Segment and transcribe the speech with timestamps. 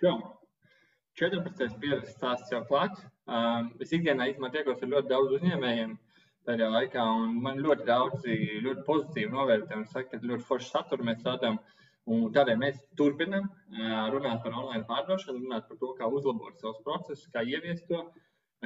[0.00, 0.14] Čau!
[1.20, 1.76] 14.
[1.82, 3.02] pieredzes stāsts jau klāts.
[3.30, 5.92] Um, es ikdienā īstenībā tiekos ar ļoti daudz uzņēmējiem
[6.48, 11.06] tajā laikā, un man ļoti daudzi ļoti pozitīvi novērtē un saka, ka ļoti forši saturu
[11.06, 11.60] mēs rādām.
[12.10, 16.82] Un tādēļ mēs turpinām uh, runāt par online pārdošanu, runāt par to, kā uzlabot savus
[16.86, 18.02] procesus, kā ieviest to,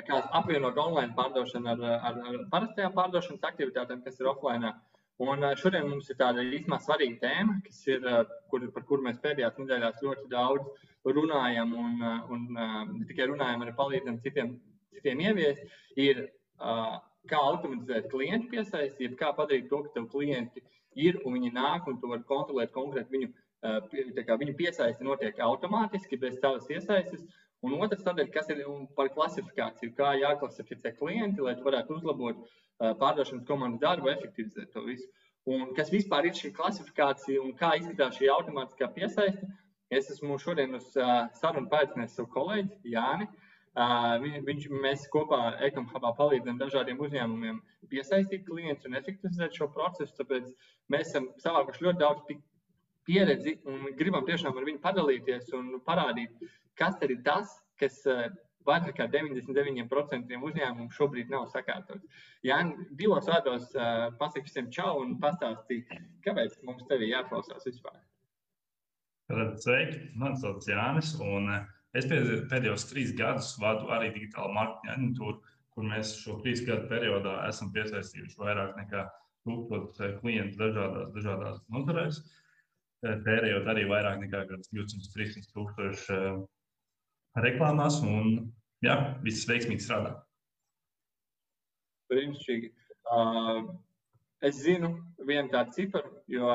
[0.07, 4.73] kā apvienot online pārdošanu ar, ar, ar parastajām pārdošanas aktivitātēm, kas ir offline.
[5.23, 8.07] Un šodien mums ir tāda īstenībā svarīga tēma, ir,
[8.51, 12.03] kur, par kuru mēs pēdējās nedēļās ļoti daudz runājam, un,
[12.35, 14.57] un ne tikai runājam, arī palīdzam citiem,
[14.97, 15.63] citiem ieviest,
[16.03, 16.25] ir
[16.59, 20.65] kā automatizēt klientu piesaisti, kā padarīt to, ka tev klienti
[20.99, 23.31] ir un viņi nāk un tu vari kontrolēt konkrēti viņu,
[24.27, 27.23] kā, viņu piesaisti notiek automātiski bez tavas iesaistes.
[27.65, 28.67] Un otrs, tādēļ, kas ir
[28.99, 34.85] par klasifikāciju, kā jāklasificē klienti, lai tu varētu uzlabot uh, pārdošanas komandas darbu, efektivizēt to
[34.87, 35.07] visu.
[35.45, 39.49] Un kas vispār ir šī klasifikācija un kā izskatās šī automātiskā piesaiste?
[39.93, 43.29] Es esmu šodien uz uh, sarunu paaicinājis savu kolēģi Jāni.
[43.75, 50.15] Uh, viņš, mēs kopā Ekamhubā palīdzam dažādiem uzņēmumiem piesaistīt klientus un efektivizēt šo procesu.
[50.21, 50.49] Tāpēc
[50.95, 52.39] mēs esam savākuši ļoti daudz
[53.05, 56.33] pieredzi un gribam tiešām ar viņu padalīties un parādīt,
[56.79, 58.01] kas ir tas, kas
[58.69, 62.05] vairāk kā 99% uzņēmumu šobrīd nav sakārtots.
[62.47, 62.61] Jā,
[62.99, 65.93] divos vārdos uh, pasakot visiem čau un pastāstīt,
[66.27, 68.01] kāpēc mums tevi jāklausās vispār.
[69.65, 71.49] Sveiki, man sauc Jānis, un
[71.97, 75.39] es pēdējos trīs gadus vadu arī digitālu marketinga aģentūru,
[75.75, 79.07] kur mēs šo trīs gadu periodā esam piesaistījuši vairāk nekā
[79.49, 82.21] tūkstotis klientu dažādās, dažādās nozarēs,
[83.05, 86.21] tērējot arī vairāk nekā 200-300 tūkstoši
[87.43, 88.53] reklāmās, un
[88.85, 90.15] jā, viss veiksmīgi strādā.
[92.13, 92.71] Brīnišķīgi.
[93.15, 93.73] Uh,
[94.45, 94.95] es zinu
[95.27, 96.51] vienu tādu ciparu, jo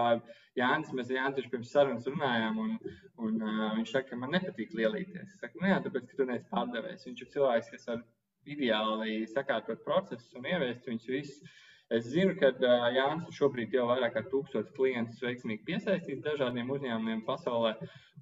[0.57, 2.77] Jānis, mēs Jānis pirms sarunas runājām, un,
[3.25, 5.33] un uh, viņš saka, ka man nepatīk lielīties.
[5.33, 7.07] Es saku, nu jā, tāpēc, ka tu neesi pārdevējs.
[7.09, 8.05] Viņš ir cilvēks, kas var
[8.50, 11.57] ideāli sakārtot procesus un ieviest viņus visus.
[11.89, 12.51] Es zinu, ka
[12.94, 17.72] Jānis šobrīd jau vairāk kā tūkstotis klientus veiksmīgi piesaistīs dažādiem uzņēmumiem pasaulē.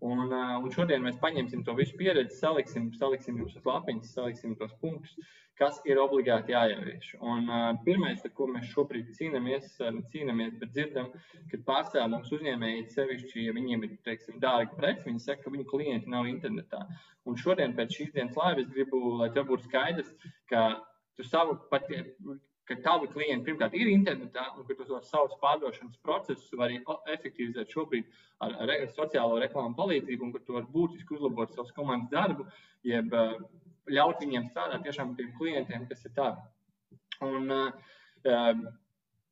[0.08, 4.72] Un, un šodien mēs paņemsim to visu pieredzi, saliksim, saliksim jums uz lapiņas, saliksim tos
[4.80, 5.18] punktus,
[5.60, 7.12] kas ir obligāti jāievieš.
[7.20, 7.52] Un,
[7.84, 9.76] pirmais, ar ko mēs šobrīd cīnāmies,
[10.14, 11.12] cīnāmies, bet dzirdam,
[11.52, 15.68] ka pārstāvjiem mums uzņēmēji sevišķi, ja viņiem ir teiksim, dārga preci, viņi saka, ka viņu
[15.74, 16.86] klienti nav internetā.
[17.28, 20.14] Un šodien pēc šīs dienas laiva es gribu, lai tev būtu skaidrs,
[20.48, 20.70] ka
[21.18, 21.90] tu savu pat
[22.68, 26.80] ka tavi klienti pirmkārt ir internetā un ka tu tos savus pārdošanas procesus vari
[27.14, 28.10] efektivizēt šobrīd
[28.44, 32.48] ar, ar sociālo reklāmu palīdzību un ka tu vari būtiski uzlabot savus komandas darbu,
[32.88, 33.38] jeb uh,
[33.92, 36.44] ļaut viņiem strādāt tiešām tiem klientiem, kas ir tavi.
[37.28, 38.66] Un, uh,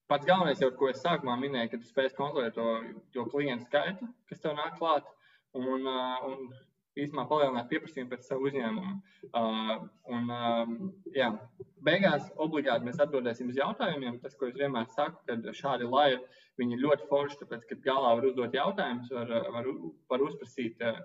[0.07, 2.69] pats galvenais, jau, ko es sākumā minēju, ka tu spēj kontrolēt to,
[3.13, 5.11] to klientu skaitu, kas tev nāk klāt.
[5.55, 6.47] Un, uh, un
[6.95, 8.95] īstenībā palielināt pieprasījumu pēc savu uzņēmumu.
[9.29, 9.71] Uh,
[10.15, 10.75] un, um,
[11.15, 11.29] jā,
[11.85, 14.19] beigās obligāti mēs atbildēsim uz jautājumiem.
[14.23, 16.21] Tas, ko es vienmēr saku, kad šādi laivi
[16.59, 19.71] viņi ir ļoti forši, tāpēc, ka galā var uzdot jautājumus, var, var,
[20.13, 21.01] var uzprasīt uh,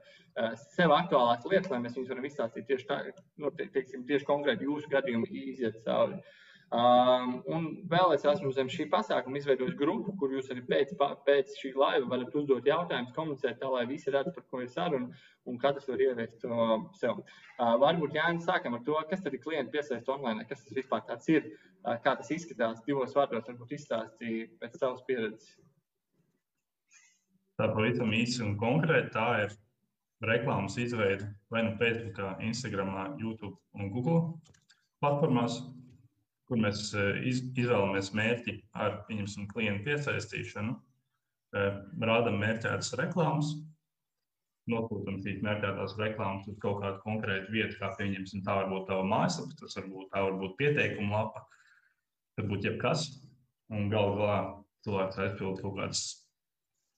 [0.76, 3.00] sev aktuālās lietas, lai mēs viņus varam izstāstīt tieši tā,
[3.42, 6.20] nu, te, teiksim, tieši konkrēti jūsu gadījumu iziet cauri.
[6.20, 6.36] Uh,
[6.70, 10.92] Um, un vēl es esmu zem šī pasākuma izveidojis grupu, kur jūs arī pēc,
[11.26, 15.08] pēc šī laiva varat uzdot jautājumus, komunicēt tā, lai visi redz, par ko ir saruna,
[15.50, 17.24] un katrs var ieviest to sev.
[17.58, 21.02] Uh, varbūt Jānis sākam ar to, kas tad ir klienti piesaist online, kas tas vispār
[21.08, 21.50] tāds ir,
[21.82, 25.58] uh, kā tas izskatās divos vārdos, varbūt izstāstīja pēc savas pieredzes.
[27.58, 29.58] Tā pavisam īsi un konkrēti tā ir
[30.22, 34.22] reklāmas izveide vai nu Facebook, Instagram, YouTube un Google
[35.02, 35.58] platformās
[36.50, 40.74] kur mēs eh, izvēlamies mērķi ar pieņemsim, klientu piesaistīšanu,
[41.54, 41.76] eh,
[42.10, 43.52] rādām mērķētas reklāmas,
[44.70, 49.06] nosūtām šīs mērķētās reklāmas uz kaut kādu konkrētu vietu, kā pieņemsim, tā var būt tava
[49.06, 51.44] mājaslapa, tas varbūt tā var būt pieteikuma lapa,
[52.38, 53.06] tas būtu jebkas.
[53.70, 54.38] Un galu galā
[54.82, 56.02] cilvēks aizpild kaut kādas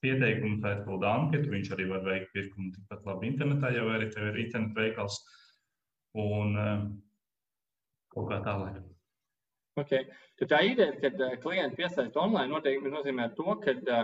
[0.01, 4.41] pieteikumus, aizpild anketu, viņš arī var veikt pirkumu tikpat labi internetā, jau arī tev ir
[4.47, 5.19] internet veikals
[6.17, 6.89] un um,
[8.15, 8.81] kaut kā tālāk.
[9.81, 10.05] Okay.
[10.37, 14.03] Tad tā ideja, kad uh, klienti piesaista online, noteikti nozīmē to, ka uh,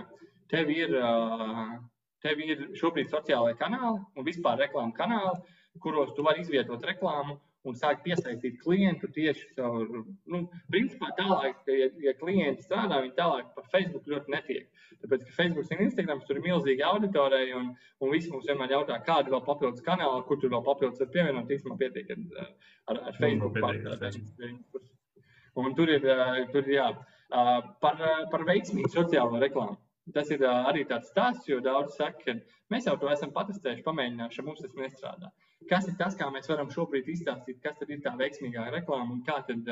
[0.50, 1.76] tev ir, uh,
[2.24, 5.38] tev ir šobrīd sociālai kanāli un vispār reklāmas kanāli,
[5.82, 7.38] kuros tu vari izvietot reklāmu
[7.68, 9.88] un sākt piesaistīt klientu tieši caur,
[10.32, 14.86] nu, principā tālāk, ka, ja, ja klienti strādā, viņi tālāk pa Facebook ļoti netiek.
[15.02, 18.96] Tāpēc, ka Facebook un Instagram tur ir milzīgi auditorija, un, un visi mums vienmēr jautā,
[19.04, 22.54] kādi vēl papildus kanāli, kur tur vēl papildus var pievienot, īstenībā pietiek ar,
[22.94, 23.60] ar, ar Facebook.
[25.58, 26.04] Un tur ir,
[26.52, 26.88] tur ir jā,
[27.82, 29.78] par, par veiksmīgu sociālo reklāmu.
[30.14, 32.34] tas ir arī tāds stāsts, jo daudz saka, ka
[32.72, 35.30] mēs jau to esam patestējuši, pamēģinājuši, mums tas nestrādā.
[35.70, 39.22] Kas ir tas, kā mēs varam šobrīd izstāstīt, kas tad ir tā veiksmīgā reklāma un
[39.26, 39.68] kā tad,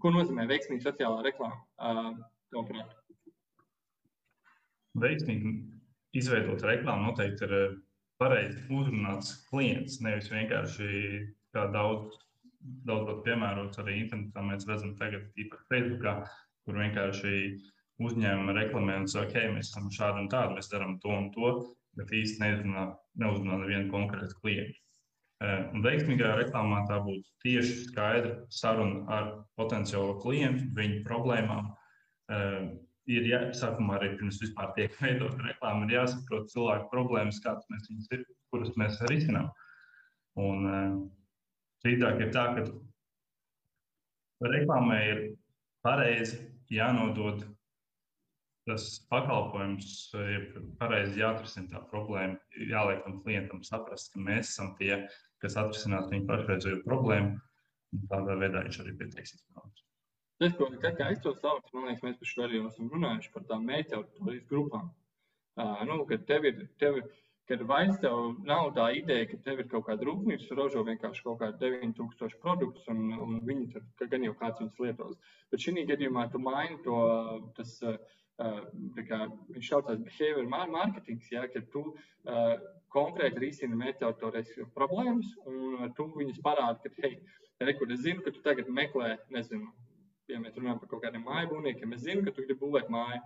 [0.00, 1.60] ko nozīmē veiksmīga sociālā reklāma?
[2.52, 2.94] Tavuprāt?
[5.02, 5.52] Veiksmīgi
[6.16, 7.54] izveidot reklāmu noteikti ir
[8.20, 10.88] pareizi uzrunāts klients, nevis vienkārši
[11.52, 12.16] kā daudz,
[12.86, 14.42] daudz piemērots arī internetā.
[14.46, 16.16] Mēs redzam tagad, īpaši Facebookā,
[16.66, 17.36] kur vienkārši
[18.02, 21.52] uzņēmumi reklamē un saka, hei, mēs esam šādi un tādi, mēs darām to un to,
[21.98, 22.86] bet īsti neuzrunā,
[23.22, 24.78] neuzrunā nevienu konkrētu klientu.
[25.42, 31.72] Un veiksmīgā reklāmā tā būtu tieši skaidra saruna ar potenciālo klientu, viņu problēmām.
[33.10, 38.14] Ir jāsākumā arī pirms vispār tiek veidot reklāma, ir jāsaprot cilvēku problēmas, kādas mēs viņus
[38.14, 38.22] ir,
[38.54, 39.50] kuras mēs risinām.
[40.38, 40.70] Un
[41.82, 42.62] Citāk ir tā, ka
[44.46, 45.22] reklāmai ir
[45.82, 46.38] pareizi
[46.70, 47.42] jānodod
[48.68, 49.86] tas pakalpojums,
[50.22, 50.44] ir
[50.78, 52.38] pareizi jāatrisina tā problēma.
[52.70, 54.92] Jāliek tam klientam saprast, ka mēs esam tie,
[55.42, 57.40] kas atrisinās viņa pašreizējo problēmu.
[58.12, 59.42] Tādā veidā viņš arī pieteiksies.
[60.42, 63.66] Tas, ko es to saucu, man liekas, mēs par šo arī esam runājuši par tām
[63.66, 64.88] meitu auditorijas grupām.
[65.52, 67.10] Uh, nu, kad tev ir, tev ir
[67.52, 71.24] kad vairs tev nav tā ideja, ka tev ir kaut kāda rūpnīca, kas ražo vienkārši
[71.26, 73.66] kaut kādu 9000 produktus, un, un viņi
[73.98, 75.18] tur gan jau kāds viņus lietos.
[75.52, 77.02] Bet šī gadījumā tu maini to,
[77.58, 77.74] tas,
[79.10, 79.18] kā,
[79.52, 82.56] viņš saucās behavior marketing, ja, ka tu uh,
[82.96, 87.20] konkrēti risini mērķautorēs problēmas, un tu viņus parādi, ka, hei,
[87.68, 89.68] rekur, es zinu, ka tu tagad meklē, nezinu,
[90.32, 93.20] ja mēs runājam par kaut kādiem māju būvniekiem, es zinu, ka tu gribi būvēt māju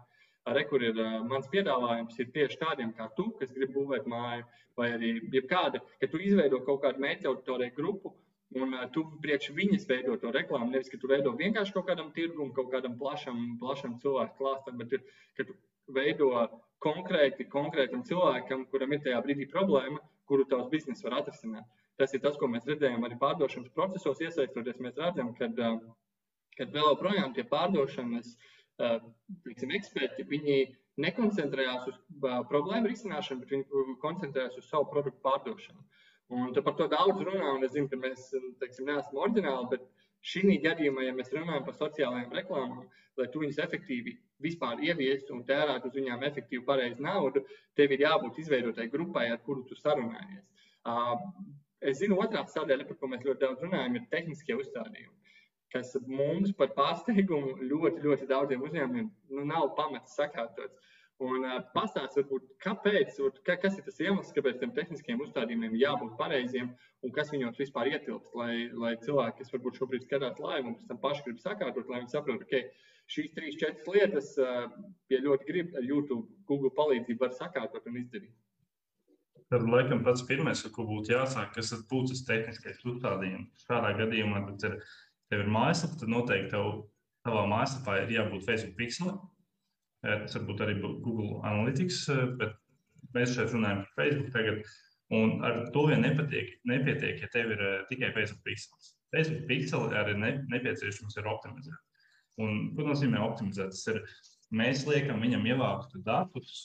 [0.47, 4.45] Re, kur ir uh, mans piedāvājums, ir tieši tādiem kā tu, kas grib būvēt māju,
[4.79, 8.13] vai arī jebkāda, ka tu izveido kaut kādu mērķa auditoriju grupu,
[8.61, 10.71] un tu priekš viņas veido to reklāmu.
[10.71, 14.95] Nevis, ka tu veido vienkārši kaut kādam tirgum, kaut kādam plašam, plašam cilvēku klāstam, bet
[15.35, 15.57] ka tu
[15.97, 16.31] veido
[16.85, 19.99] konkrēti konkrētam cilvēkam, kuram ir tajā brīdī problēma,
[20.31, 21.67] kuru tavs biznesa var atrisināt.
[21.99, 24.79] Tas ir tas, ko mēs redzējām arī pārdošanas procesos, iesaistoties.
[24.85, 25.81] Mēs redzam, ka uh,
[26.61, 30.57] vēl joprojām tie pārdošanas uh, teiksim, eksperti, viņi
[31.03, 31.99] nekoncentrējās uz
[32.51, 35.85] problēmu risināšanu, bet viņi koncentrējās uz savu produktu pārdošanu.
[36.37, 38.31] Un par to daudz runā, un es zinu, ka mēs
[38.61, 39.85] teiksim, neesam oriģināli, bet
[40.27, 45.45] šī gadījumā, ja mēs runājam par sociālajām reklāmām, lai tu viņus efektīvi vispār ieviestu un
[45.47, 47.45] tērētu uz viņām efektīvu pareizu naudu,
[47.79, 50.43] tev ir jābūt izveidotai grupai, ar kuru tu sarunājies.
[51.87, 55.26] Es zinu, otrā sadaļa, par ko mēs ļoti daudz runājam, ir tehniskie uzstādījumi
[55.77, 60.93] kas mums par pārsteigumu ļoti, ļoti daudziem uzņēmumiem nu, nav pamats sakārtots.
[61.25, 62.29] Un uh, pastāstiet,
[62.61, 63.15] kāpēc,
[63.47, 66.75] ka, kas ir tas iemesls, kāpēc tam tehniskiem uzstādījumiem jābūt pareiziem
[67.07, 70.91] un kas viņos vispār ietilpst, lai, lai cilvēki, kas varbūt šobrīd skatās laivu un pēc
[70.91, 74.67] tam paši grib sakārtot, lai viņi saprotu, ka okay, šīs trīs, četras lietas, uh,
[75.09, 78.37] ja ļoti grib, ar YouTube, Google palīdzību var sakārtot un izdarīt.
[79.47, 83.65] Tad, laikam, pats pirmais, ar ko būtu jāsāk, kas būtu tas tehniskais uzstādījums.
[83.65, 84.81] Šādā gadījumā tas ir
[85.33, 86.85] tev ir mājaslapa, tad noteikti tev,
[87.27, 89.19] tavā mājaslapā ir jābūt Facebook pixelim.
[90.07, 92.05] Tas varbūt arī Google Analytics,
[92.39, 92.55] bet
[93.17, 94.77] mēs šeit runājam par Facebook tagad.
[95.17, 98.95] Un ar to vien nepietiek, nepietiek ja tev ir tikai Facebook pixels.
[99.15, 101.83] Facebook pixeli arī ne, nepieciešams ir optimizēt.
[102.43, 103.71] Un, ko nozīmē optimizēt?
[103.73, 104.01] Tas ir,
[104.55, 106.65] mēs liekam viņam ievākt datus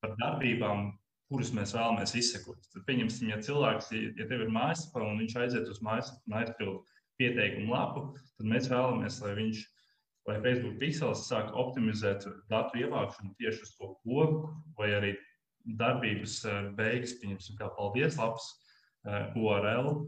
[0.00, 0.92] par darbībām,
[1.30, 2.62] kurus mēs vēlamies izsekot.
[2.70, 6.95] Tad, pieņemsim, ja cilvēks, ja tev ir mājaslapa un viņš aiziet uz mājaslapu un aizpild
[7.20, 9.62] pieteikumu lapu, tad mēs vēlamies, lai viņš,
[10.28, 15.16] lai Facebook pixels sāk optimizēt datu ievākšanu tieši uz to pogu vai arī
[15.66, 18.46] darbības eh, beigas, pieņemsim, kā paldies lapas
[19.06, 20.06] eh, URL,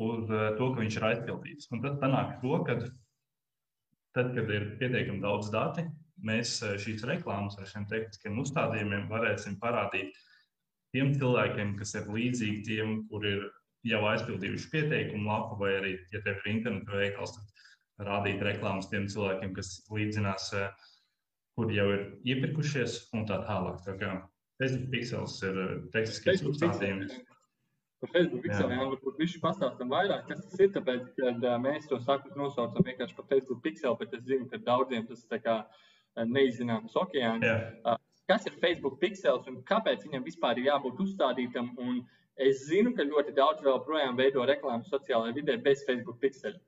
[0.00, 1.70] uz eh, to, ka viņš ir aizpildīts.
[1.74, 2.78] Un tad panāk to, ka
[4.16, 5.84] tad, kad ir pietiekami daudz dati,
[6.24, 10.16] mēs šīs reklāmas ar šiem tehniskiem uzstādījumiem varēsim parādīt
[10.94, 13.44] tiem cilvēkiem, kas ir līdzīgi tiem, kur ir
[13.86, 19.06] jau aizpildījuši pieteikumu lapu, vai arī, ja tev ir interneta veikals, tad rādīt reklāmas tiem
[19.10, 20.68] cilvēkiem, kas līdzinās, eh,
[21.58, 23.82] kur jau ir iepirkušies un tā tālāk.
[23.86, 24.12] Tā kā
[24.62, 27.18] Facebook pixels ir eh, tehniskais uzstādījums.
[27.98, 31.98] Par Facebook pixeliem varbūt viņš pastāstam vairāk, kas tas ir, tāpēc, ka uh, mēs to
[31.98, 35.56] sakot nosaucam vienkārši par Facebook pixeli, bet es zinu, ka daudziem tas tā kā
[36.14, 37.42] neizzināms okeāns.
[37.82, 37.98] Uh,
[38.30, 41.98] kas ir Facebook pixels un kāpēc viņam vispār ir jābūt uzstādītam un
[42.38, 46.60] Es zinu, ka ļoti daudz vēl projām veido reklāmu sociālajā vidē bez Facebook pixeļa.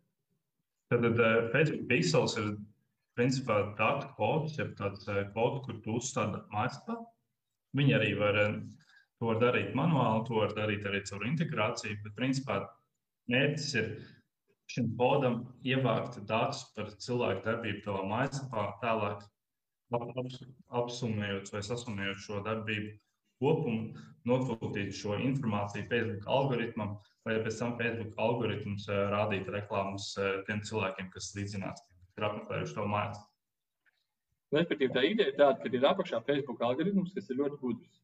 [0.91, 2.49] Tad uh, Facebook pixels ir
[3.19, 6.99] principā datu kods, ja tāds uh, kods, kur tu uzstādi mājaslapā.
[7.79, 8.57] Viņi arī var uh,
[9.21, 12.57] to var darīt manuāli, to var darīt arī caur integrāciju, bet principā
[13.31, 13.93] mērķis ir
[14.71, 19.23] šim kodam ievākt datus par cilvēku darbību tavā mājaslapā, tālāk
[20.81, 22.97] apsumējot vai sasumējot šo darbību
[23.41, 23.95] kopumu,
[24.29, 30.13] nosūtīt šo informāciju Facebook algoritmam, lai pēc tam Facebook algoritms rādītu reklāmas
[30.47, 31.83] tiem cilvēkiem, kas līdzinās,
[32.19, 33.23] ir apmeklējuši to mājas.
[34.55, 38.00] Respektīvi, tā ideja ir tāda, ka ir apakšā Facebook algoritms, kas ir ļoti gudrs.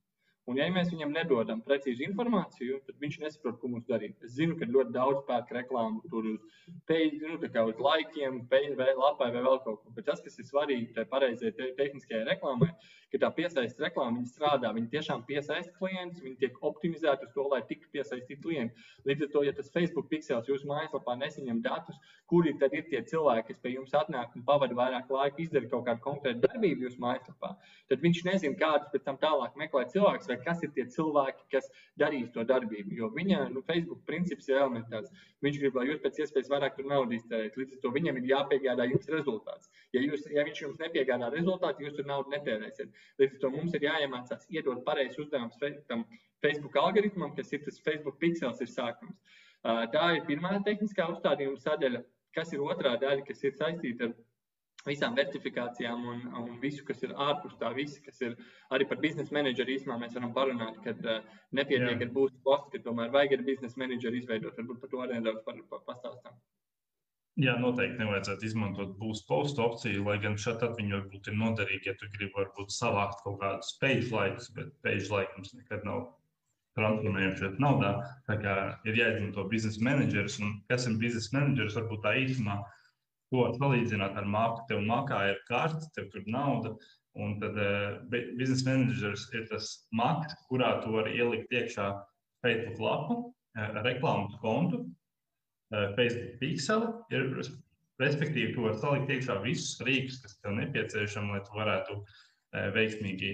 [0.47, 4.15] Un, ja mēs viņam nedodam precīzi informāciju, tad viņš nesaprot, ko mums darīt.
[4.23, 6.45] Es zinu, ka ļoti daudz pērk reklāmu tur uz,
[6.87, 9.95] page, nu, uz laikiem, vai lapai vai vēl kaut ko.
[9.97, 12.71] Bet tas, kas ir svarīgi tai pareizajai te, tehniskajai reklāmai,
[13.11, 14.71] ka tā piesaistīta reklāma strādā.
[14.77, 18.87] Viņi tiešām piesaista klientus, viņi tiek optimizēti uz to, lai tiktu piesaistīti klienti.
[19.09, 21.99] Līdz ar to, ja tas Facebook pixels jūsu mājaslapā nesaņem datus,
[22.31, 25.87] kuri tad ir tie cilvēki, kas pie jums atnāk un pavada vairāk laika, izdara kaut
[25.87, 27.55] kādu konkrētu darbību jūsu mājaslapā,
[27.91, 31.69] tad viņš nezina, kādus pēc tam tālāk meklēt cilvēkus, vai kas ir tie cilvēki, kas
[32.01, 32.95] darīs to darbību.
[33.01, 35.11] Jo viņa nu, Facebook princips ir elementārs.
[35.45, 37.57] Viņš grib, lai jūs pēc iespējas vairāk tur naudas iztērējat.
[37.61, 39.71] Līdz ar to viņam ir jāpiegādā jums rezultāts.
[39.97, 42.93] Ja, jūs, ja viņš jums nepiegādā rezultātu, jūs tur naudu netērēsiet.
[43.21, 46.05] Līdz ar to mums ir jāiemācās iedot pareizi uzdevumus tam
[46.45, 49.17] Facebook algoritmam, kas ir tas Facebook pixels, ir sākums.
[49.65, 52.03] Tā ir pirmā tehniskā uzstādījuma sadaļa,
[52.37, 54.13] kas ir otrā daļa, kas ir saistīta ar
[54.87, 58.37] visām certifikācijām un, un visu, kas ir ārpus tā visa, kas ir
[58.75, 62.85] arī par biznesa menedžeru īstenībā mēs varam parunāt, ka uh, nepietiek ar būtu postu, ka
[62.89, 64.59] tomēr vajag ar biznesa menedžeru izveidot.
[64.59, 66.39] Varbūt par to arī nedaudz par, par, pastāstām.
[67.37, 71.93] Jā, noteikti nevajadzētu izmantot būs postu opciju, lai gan šeit viņi varbūt ir noderīgi, ja
[72.01, 76.07] tu gribi varbūt savākt kaut kādus page laikus, bet page laikums nekad nav
[76.79, 77.93] transformējams šeit naudā.
[78.29, 78.55] Tā kā
[78.89, 82.57] ir jāizmanto biznesa menedžers, un kas ir biznesa menedžers, varbūt tā īsumā,
[83.33, 84.67] ko salīdzināt ar māku.
[84.69, 86.75] Tev mākā ir karta, tev tur nauda,
[87.17, 91.89] un tad uh, biznesa menedžers ir tas maks, kurā tu vari ielikt iekšā
[92.45, 94.85] Facebook lapu, uh, reklāmas kontu,
[95.75, 96.89] Eh, Facebook pixeli.
[97.11, 97.31] Ir,
[97.99, 103.31] respektīvi, tu vari salikt iekšā visus rīkus, kas tev nepieciešami, lai tu varētu eh, veiksmīgi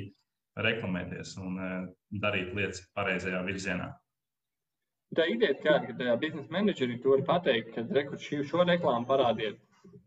[0.65, 1.75] reklamēties un eh,
[2.23, 3.91] darīt lietas pareizajā virzienā.
[5.13, 9.05] Tā ideja ir tāda, ka tajā biznesa menedžerī tu vari pateikt, ka rekur, šo reklāmu
[9.11, 9.61] parādiet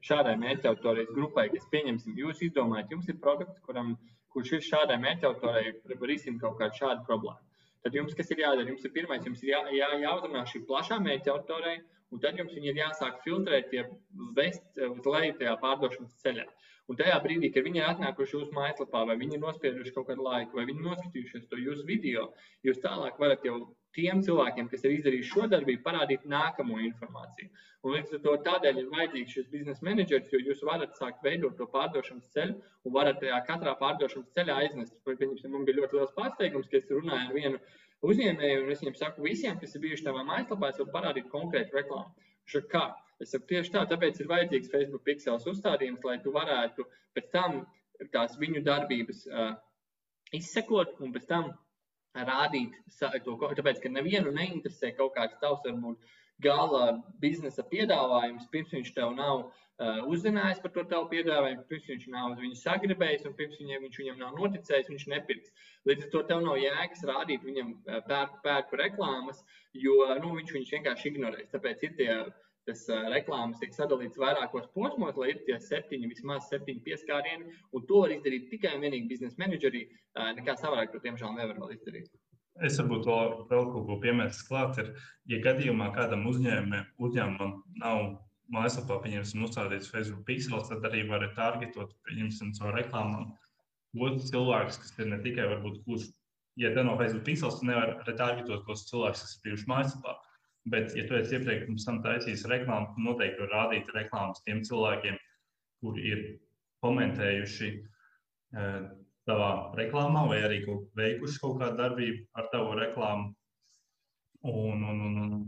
[0.06, 3.96] šādai mērķautorijas grupai, kas pieņemsim, jūs izdomājat, jums ir produkts, kuram,
[4.36, 5.74] kurš ir šādai mērķautorei
[6.10, 7.42] risina kaut kādu šādu problēmu.
[7.86, 10.98] Tad jums, kas ir jādara, jums ir pirmais, jums ir jā, jā, jāuzrunā šī plašā
[11.06, 11.76] mērķautorei,
[12.14, 13.84] un tad jums ir jāsāk filtrēt, tie
[14.38, 16.48] vest uz leju tajā pārdošanas ceļā.
[16.90, 20.26] Un tajā brīdī, kad viņi ir atnākuši jūsu mājaslapā, vai viņi ir nospieduši kaut kādu
[20.26, 22.28] laiku, vai viņi ir noskatījušies to jūsu video,
[22.66, 23.58] jūs tālāk varat jau
[23.96, 27.50] tiem cilvēkiem, kas ir izdarījuši šo darbību, parādīt nākamo informāciju.
[27.86, 31.54] Un līdz ar to tādēļ ir vajadzīgs šis biznesa menedžers, jo jūs varat sākt veidot
[31.60, 34.96] to pārdošanas ceļu un varat tajā katrā pārdošanas ceļā aiznest.
[35.06, 37.62] Man bija ļoti liels pārsteigums, ka es runāju ar vienu
[38.10, 41.78] uzņēmēju, un es viņiem saku, visiem, kas ir bijuši tavā mājaslapā, es varu parādīt konkrētu
[41.78, 42.30] reklāmu.
[42.50, 42.88] Šo kā?
[43.22, 47.62] Es saku, tieši tā, tāpēc ir vajadzīgs Facebook pixels uzstādījums, lai tu varētu pēc tam
[48.12, 49.54] tās viņu darbības uh,
[50.36, 51.54] izsekot un pēc tam
[52.16, 52.78] rādīt
[53.26, 56.00] to, tāpēc, ka nevienu neinteresē kaut kāds tavs, varbūt,
[56.44, 62.08] gala biznesa piedāvājums, pirms viņš tev nav uh, uzzinājis par to tavu piedāvājumu, pirms viņš
[62.12, 65.54] nav uz viņu sagribējis un pirms viņam, viņš viņam nav noticējis, viņš nepirks.
[65.88, 67.72] Līdz ar to tev nav jēgas rādīt viņam
[68.10, 69.44] pērku, pērku reklāmas,
[69.86, 71.52] jo nu, viņš viņus vienkārši ignorēs.
[71.56, 72.12] Tāpēc ir tie
[72.68, 77.86] tas uh, reklāmas tiek sadalīts vairākos posmos, lai ir tie septiņi, vismaz septiņi pieskārieni, un
[77.90, 79.86] to var izdarīt tikai un vienīgi biznesa menedžerī.
[80.16, 82.12] Uh, nekā savādāk to, diemžēl, nevar vēl izdarīt.
[82.64, 84.78] Es varbūt vēl, vēl kaut ko piemērstu klāt.
[84.80, 84.92] Ir,
[85.32, 88.04] ja gadījumā kādam uzņēmumam, uzņēmumam nav
[88.56, 93.34] mājaslapā, pieņemsim, uzstādīts Facebook pixels, tad arī var targetot, pieņemsim, caur reklāmām.
[94.06, 96.08] Otrs cilvēks, kas ir ne tikai, varbūt, kurš,
[96.60, 100.16] ja te no Facebook pixels, nevar retargetot tos cilvēkus, kas ir bijuši mājaslapā.
[100.66, 104.64] Bet, ja tu esi iepriekš pirms tam taisījis reklāmu, tad noteikti var rādīt reklāmas tiem
[104.66, 105.18] cilvēkiem,
[105.84, 106.24] kuri ir
[106.82, 108.80] komentējuši eh,
[109.30, 110.64] tavā reklāmā, vai arī
[110.98, 113.30] veikuši kaut kādu darbību ar tavu reklāmu.
[114.46, 115.46] Un, un, un, un,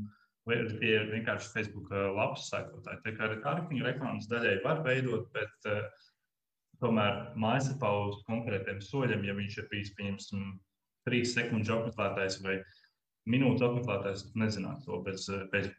[0.50, 3.03] vai tie ir vienkārši Facebook uh, lapas sekotāji.
[3.03, 5.83] Tā kā arī tarifņu reklāmas daļai var veidot, bet uh,
[6.81, 10.47] tomēr mājaslapā uz konkrētiem soļiem, ja viņš ir bijis, pieņemsim,
[11.05, 12.57] trīs sekundžu apmeklētājs vai
[13.27, 15.69] minūtes apmeklētājs, nezinātu to bez, bez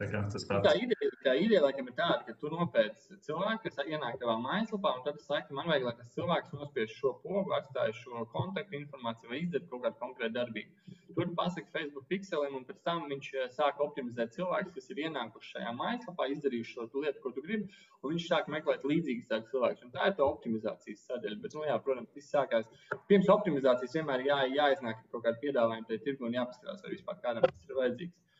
[0.00, 0.22] pixeļa.
[0.48, 4.36] Tā, tā ideja, tā ideja laikam ir tāda, ka tu nopēc cilvēku, kas ienāk tavā
[4.42, 8.24] mājaslapā, un tad tu saki, man vajag, lai tas cilvēks nospiež šo pogu, atstāj šo
[8.32, 10.98] kontaktu informāciju vai izdara kaut kādu konkrētu darbību.
[11.12, 15.56] Tur pasaka Facebook pixelim, un pēc tam viņš eh, sāk optimizēt cilvēkus, kas ir ienākuši
[15.56, 17.68] šajā mājaslapā, izdarījuši šo lietu, ko tu gribi,
[18.00, 19.84] un viņš sāk meklēt līdzīgus cilvēkus.
[19.86, 21.38] Un tā ir tā optimizācijas sadaļa.
[21.44, 22.68] Bet, nu, jā, protams, viss sākās.
[23.10, 27.46] Pirms optimizācijas vienmēr jā, jāiznāk kaut kāda piedāvājuma pie tirgu un jāpaskatās, vai vispār kādam
[27.46, 28.31] tas ir vajadzīgs.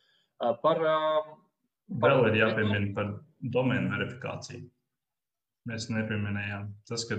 [0.42, 0.80] Par
[2.02, 3.10] Vēl ir jāpiemina par
[3.54, 4.64] domēnu verifikāciju.
[5.68, 7.18] Mēs nepieminējām tas, ka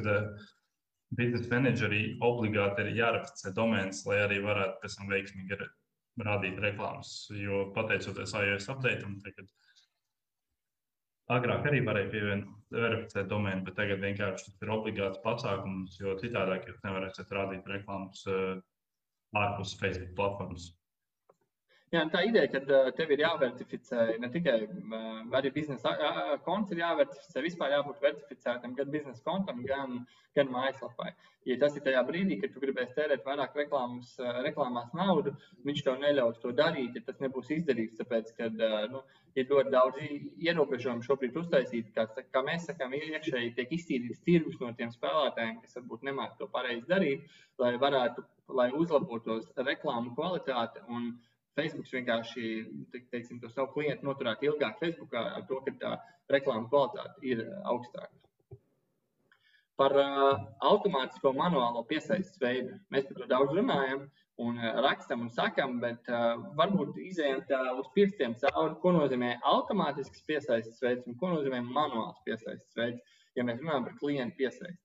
[1.15, 5.60] biznesa menedžerī obligāti ir jāraksta domēns, lai arī varētu pēc tam veiksmīgi
[6.27, 7.13] rādīt reklāmas.
[7.38, 9.48] Jo pateicoties iOS updateam, tagad
[11.38, 16.68] agrāk arī varēja pievienot verificēt domēnu, bet tagad vienkārši tas ir obligāts pasākums, jo citādāk
[16.68, 18.25] jūs nevarēsiet rādīt reklāmas
[19.34, 20.72] ārpus Facebook platformas.
[21.94, 24.56] Jā, tā ideja, ka tev ir jāvertificē ne tikai
[25.38, 25.92] arī biznesa
[26.42, 30.00] konts, ir jāvertificē, vispār jābūt vertificētam gan biznesa kontam, gan,
[30.34, 31.12] gan mājaslapai.
[31.46, 35.36] Ja tas ir tajā brīdī, kad tu gribēsi tērēt vairāk reklāmas, reklāmās naudu,
[35.68, 38.00] viņš tev neļaus to darīt, ja tas nebūs izdarīts.
[38.00, 38.48] Tāpēc, ka
[38.90, 39.02] nu,
[39.38, 40.00] ir ļoti daudz
[40.48, 45.78] ierobežojumu šobrīd uztaisīt, kā, kā mēs sakām, iekšēji tiek iztīrīts tirgus no tiem spēlētājiem, kas
[45.78, 47.30] varbūt nemāk to pareizi darīt,
[47.62, 48.26] lai varētu,
[48.58, 50.82] lai uzlabotos reklāmu kvalitāte.
[50.90, 51.12] Un,
[51.57, 52.50] Facebook vienkārši
[53.12, 55.93] teiksim, to savu klientu noturētu ilgāk Facebookā ar to, ka tā
[56.33, 58.12] reklāmas kvalitāte ir augstāka.
[59.77, 64.03] Par uh, automātisko manuālo piesaistes veidu mēs par to daudz runājam
[64.43, 67.41] un uh, rakstam un sakam, bet uh, varbūt izējām
[67.81, 73.45] uz pirkstiem cauri, ko nozīmē automātisks piesaistes veids un ko nozīmē manuāls piesaistes veids, ja
[73.45, 74.79] mēs runājam par klientu piesaisti.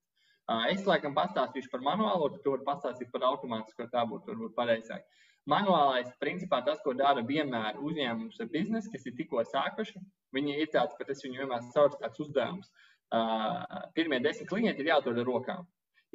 [0.49, 4.57] Uh, es laikam pastāstīšu par manuālo, tad tu vari pastāstīt par automātisko, tā būtu varbūt
[4.57, 5.05] pareizāk.
[5.05, 10.01] Uh, Manuālais, principā, tas, ko dara vienmēr uzņēmums ar biznesu, kas ir tikko sākuši,
[10.35, 12.69] viņi ir tāds, pat es viņu vienmēr saucu tāds uzdevums.
[13.09, 13.63] Uh,
[13.97, 15.63] pirmie desmit klienti ir jāatrod ar rokām.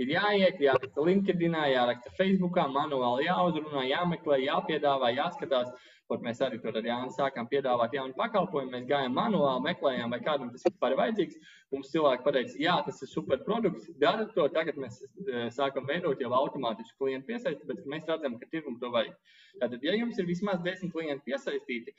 [0.02, 5.70] Ir jāiet, jāraksta LinkedIn, jāraksta Facebook, manuāli jāuzrunā, jāmeklē, jāpiedāvā, jāskatās.
[6.10, 8.74] Pat mēs arī tur ar Jānu sākām piedāvāt jaunu pakalpojumu.
[8.74, 11.38] Mēs gājām manuāli, meklējām, vai kādam tas vispār ir vajadzīgs.
[11.72, 14.44] Mums cilvēki pateica, jā, tas ir super produkts, dara to.
[14.52, 18.92] Tagad mēs e, sākam veidot jau automātisku klientu piesaisti, bet mēs redzam, ka tirgum to
[18.92, 19.16] vajag.
[19.62, 21.96] Tātad, ja jums ir vismaz desmit klienti piesaistīti,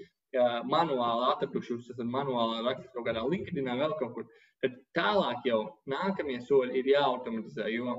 [0.70, 4.30] manuāli atradušus, tad manuāli rakstīt kaut kādā LinkedIn, vēl kaut kur,
[4.66, 7.70] tad tālāk jau nākamie soļi ir jāautomatizē.
[7.74, 7.96] Jo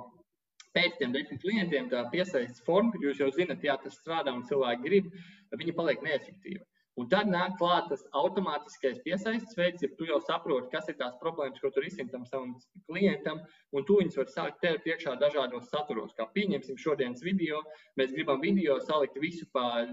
[0.76, 4.44] pēc tam desmit klientiem tā piesaistes forma, kad jūs jau zinat, jā, tas strādā un
[4.48, 5.12] cilvēki grib,
[5.56, 6.64] viņa paliek neefektīva.
[6.96, 11.18] Un tad nāk klāt tas automātiskais piesaistes veids, ja tu jau saproti, kas ir tās
[11.20, 12.54] problēmas, ko tu risini tam savam
[12.88, 13.42] klientam,
[13.76, 16.14] un tu viņus vari sākt tērt iekšā dažādos saturos.
[16.16, 17.60] Kā pieņemsim šodienas video,
[18.00, 19.84] mēs gribam video salikt visu pa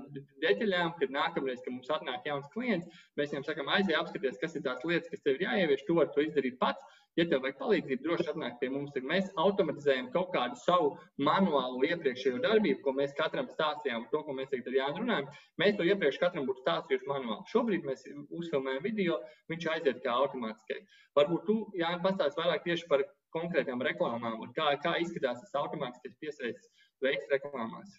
[0.45, 4.63] detaļām, kad nākamreiz, kad mums atnāk jauns klients, mēs viņam sakam, aiziet apskaties, kas ir
[4.69, 7.02] tās lietas, kas tev ir jāievieš, tu vari to izdarīt pats.
[7.19, 10.87] Ja tev vajag palīdzību, droši atnāk pie mums, mēs automatizējam kaut kādu savu
[11.21, 15.27] manuālu iepriekšējo darbību, ko mēs katram stāstījām, to, ko mēs tagad ar Jānu runājam.
[15.61, 17.45] Mēs to iepriekš katram būtu stāstījuši manuāli.
[17.51, 18.07] Šobrīd mēs
[18.39, 19.19] uzfilmējam video,
[19.53, 20.79] viņš aiziet kā automātiski.
[21.19, 23.05] Varbūt tu, Jāni, pastāst vairāk tieši par
[23.37, 27.93] konkrētām reklāmām un kā, kā izskatās tas automātiskais piesaistes veids reklāmās.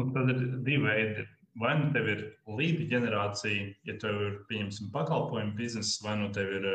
[0.00, 1.28] Nu, tad ir divi veidi
[1.60, 6.48] vai nu tev ir līdzi ģenerācija, ja tev ir, pieņemsim, pakalpojumu biznesa, vai nu tev
[6.56, 6.68] ir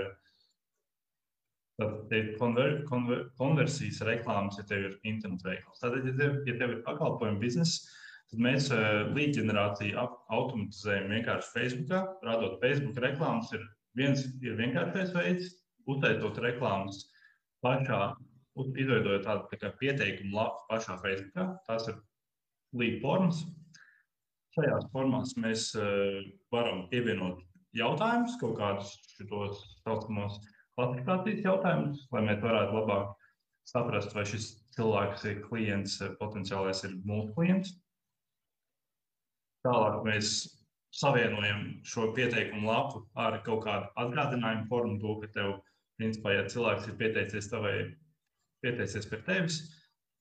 [1.78, 5.82] Tad ir konver, konver, konversijas reklāmas, ja tev ir interneta veikals.
[5.84, 7.92] Tātad, ja tev, ja tev ir pakalpojumu biznesa,
[8.32, 12.00] tad mēs uh, eh, līdzģenerāciju automatizējam vienkārši Facebookā.
[12.26, 15.54] Radot Facebook reklāmas, ir viens ir vienkāršais veids,
[15.86, 17.04] uztaisot reklāmas
[17.62, 18.02] pašā,
[18.58, 21.48] izveidojot tādu tā kā pieteikumu lapu pašā Facebookā.
[21.70, 22.02] Tās ir
[22.82, 23.46] līdz formas.
[24.58, 27.46] Šajās formās mēs uh, varam pievienot
[27.78, 30.42] jautājumus, kaut kādus šos saucamos
[30.78, 33.16] klasifikācijas jautājumus, lai mēs varētu labāk
[33.68, 37.74] saprast, vai šis cilvēks ir klients, potenciālais ir mūsu klients.
[39.66, 40.36] Tālāk mēs
[40.96, 45.56] savienojam šo pieteikumu lapu ar kaut kādu atgādinājumu formu, to, ka tev,
[45.98, 47.74] principā, ja cilvēks ir pieteicies tavai,
[48.64, 49.60] pieteicies pie tevis,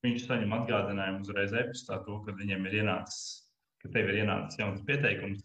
[0.05, 3.21] viņš saņem atgādinājumu uzreiz e-pastā to, ka viņam ir ienācis,
[3.83, 5.45] ka tev ir ienācis jauns pieteikums,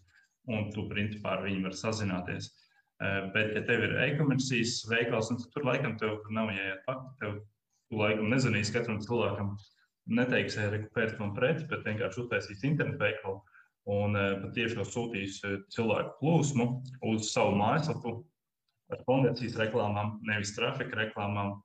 [0.50, 2.50] un tu, principā, ar viņu var sazināties.
[3.02, 7.08] Eh, bet, ja tev ir e-komercijas veikals, tad tur laikam tev nav jāiet pakaļ.
[7.18, 7.38] Tev
[7.90, 9.56] tu laikam nezvanīs katram cilvēkam,
[10.18, 13.40] neteiks, rekupēt man preci, bet vienkārši uztaisīs internetu veikalu
[13.90, 16.68] un eh, patiešām sūtīs eh, cilvēku plūsmu
[17.10, 18.20] uz savu mājaslapu
[18.92, 21.56] ar konversijas reklāmām, nevis trafika reklāmām.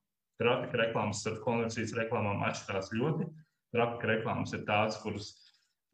[0.41, 3.29] Trafika reklāmas ar konversijas reklāmām atšķirās ļoti.
[3.73, 5.31] Trafika reklāmas ir tādas, kuras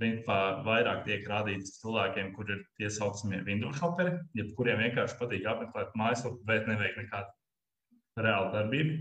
[0.02, 5.48] principā vairāk tiek rādīts cilvēkiem, kur ir tie saucamie Windows shoperi, ja kuriem vienkārši patīk
[5.50, 9.00] apmeklēt mājaslapu, bet neveikt nekādu reālu darbību.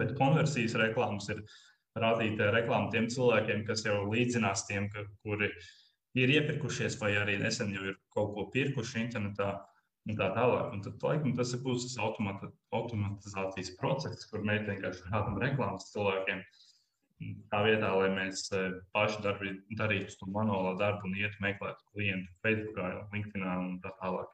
[0.00, 1.42] Bet konversijas reklāmas ir
[2.00, 5.50] rādīta reklāma tiem cilvēkiem, kas jau līdzinās tiem, ka, kuri
[6.16, 9.52] ir iepirkušies vai arī nesen jau ir kaut ko pirkuši internetā
[10.08, 10.72] un tā tālāk.
[10.72, 16.40] Un tad, laikam, tas būs tas automata, automatizācijas process, kur mēs vienkārši rādām reklāmas cilvēkiem.
[16.40, 16.71] Uh,
[17.52, 18.62] tā vietā, lai mēs e,
[18.94, 24.30] paši darbi, darītu to manuālo darbu un ietu meklēt klientu Facebook, LinkedIn un tā tālāk.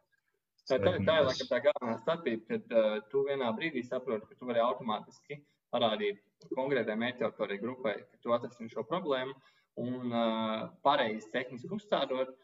[0.69, 4.37] Tā, tā, tā ir laikam, tā galvenā starpība, kad uh, tu vienā brīdī saproti, ka
[4.37, 5.39] tu vari automātiski
[5.73, 6.21] parādīt
[6.53, 9.33] konkrētai mērķautorija grupai, ka tu atrisini šo problēmu
[9.81, 12.35] un uh, pareizi tehniski uzstādot,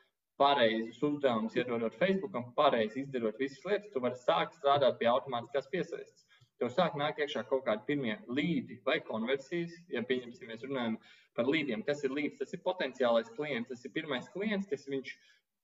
[0.41, 6.25] pareizus uzdevumus iedodot Facebookam, pareizi izdarot visas lietas, tu vari sākt strādāt pie automātiskās piesaistes.
[6.63, 9.75] Tev sāk nākt iekšā kaut kādi pirmie līdi vai konversijas.
[9.91, 10.99] Ja pieņemsim, mēs runājam
[11.35, 15.15] par līdiem, kas ir līdz, tas ir potenciālais klients, tas ir pirmais klients, kas viņš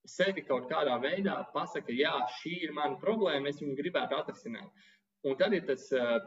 [0.09, 4.83] sevi kaut kādā veidā pasaka, jā, šī ir mana problēma, es viņu gribētu atrisināt.
[5.29, 5.83] Un tad ir tas,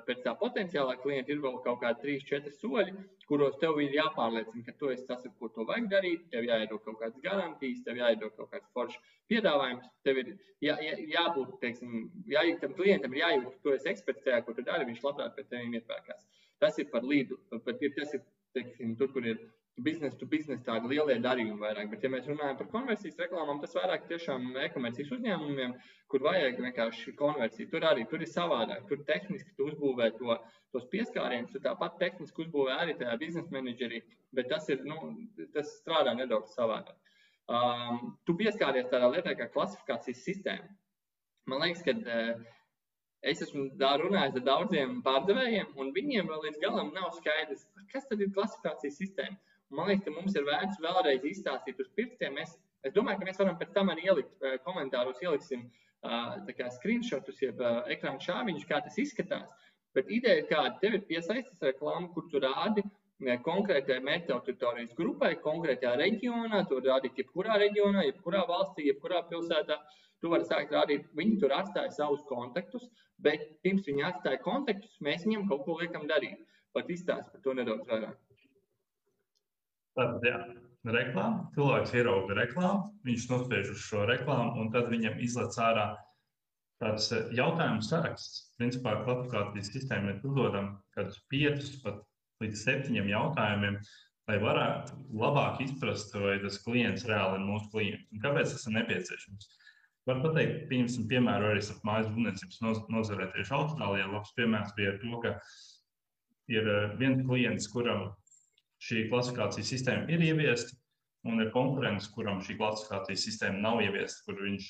[0.06, 2.92] pēc tā potenciālā klienta, ir vēl kaut kādi trīs, četri soļi,
[3.26, 6.28] kuros tev ir jāpārliecina, ka tu esi tas, ar ko to vajag darīt.
[6.30, 9.00] Tev jāiedod kaut kādas garantijas, tev jāiedod kaut kāds foršs
[9.32, 9.90] piedāvājums.
[10.06, 10.30] Tev ir
[10.62, 14.54] jā, jā, jābūt, teiksim, jājūt tam klientam, ir jājūt, ka tu esi eksperts tajā, ko
[14.54, 16.24] tu dari, viņš labprāt pēc tevis iepērkās.
[16.62, 18.22] Tas ir par līdu, bet ir, tas ir,
[18.54, 19.42] teiksim, tur, kur ir
[19.76, 21.90] biznesa to biznesa tādi lielie darījumi vairāk.
[21.90, 25.74] Bet, ja mēs runājam par konversijas reklāmām, tas vairāk tiešām e-komercijas uzņēmumiem,
[26.10, 27.70] kur vajag vienkārši konversiju.
[27.72, 28.84] Tur arī tur ir savādāk.
[28.90, 30.36] Tur tehniski tu uzbūvē to,
[30.74, 34.02] tos pieskārienus, tu tāpat tehniski uzbūvē arī tajā biznesa menedžerī,
[34.34, 35.14] bet tas, ir, nu,
[35.54, 36.94] tas strādā nedaudz savādāk.
[37.44, 40.70] Um, tu pieskāries tādā lietā kā klasifikācijas sistēma.
[41.50, 42.44] Man liekas, ka uh,
[43.26, 43.66] es esmu
[44.00, 48.96] runājis ar daudziem pārdevējiem, un viņiem vēl līdz galam nav skaidrs, kas tad ir klasifikācijas
[49.02, 49.36] sistēma.
[49.74, 52.36] Man liekas, ka mums ir vērts vēlreiz izstāstīt uz pirkstiem.
[52.38, 52.56] Mēs,
[52.86, 55.64] es domāju, ka mēs varam pēc tam arī ielikt eh, komentāros, ieliksim
[56.04, 56.36] uh,
[56.76, 59.48] screenshotus, jeb uh, ekrāna šāviņus, kā tas izskatās.
[59.94, 62.82] Bet ideja ir kāda, tev ir piesaistīts reklāma, kur tu rādi
[63.46, 69.78] konkrētai mērķauditorijas grupai, konkrētajā reģionā, to rādīt jebkurā reģionā, jebkurā valstī, jebkurā pilsētā.
[70.20, 72.88] Tu vari sākt rādīt, viņi tur atstāja savus kontaktus,
[73.22, 76.42] bet pirms viņi atstāja kontaktus, mēs viņiem kaut ko liekam darīt.
[76.74, 78.16] Pat izstāst par to nedaudz vairāk.
[79.94, 80.38] Tātad, jā,
[80.90, 81.48] reklāma.
[81.54, 85.86] Cilvēks ierauga reklāmu, viņš nospiež uz šo reklāmu, un tad viņam izlaiž ārā
[86.82, 88.48] tāds eh, jautājumu saraksts.
[88.58, 92.02] Principā klasifikācijas sistēma ir uzdodama kādus piecus pat
[92.42, 93.78] līdz septiņiem jautājumiem,
[94.28, 98.76] lai varētu labāk izprast, vai tas klients reāli ir mūsu klients un kāpēc tas ir
[98.78, 99.52] nepieciešams.
[100.04, 102.58] Var pateikt, pieņemsim, piemēru arī ar mājas būvniecības
[102.92, 103.30] nozarē.
[103.32, 105.36] Tieši Austrālijā labs piemērs bija to, ka
[106.52, 108.10] ir eh, viens klients, kuram
[108.84, 110.76] šī klasifikācijas sistēma ir ieviesta,
[111.28, 114.66] un ir konkurents, kuram šī klasifikācijas sistēma nav ieviesta, kur viņš,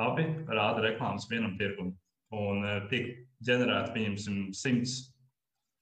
[0.00, 1.96] abi rāda reklāmas vienam tirgumam.
[2.32, 4.94] Un uh, tiek ģenerēta, pieņemsim, simts,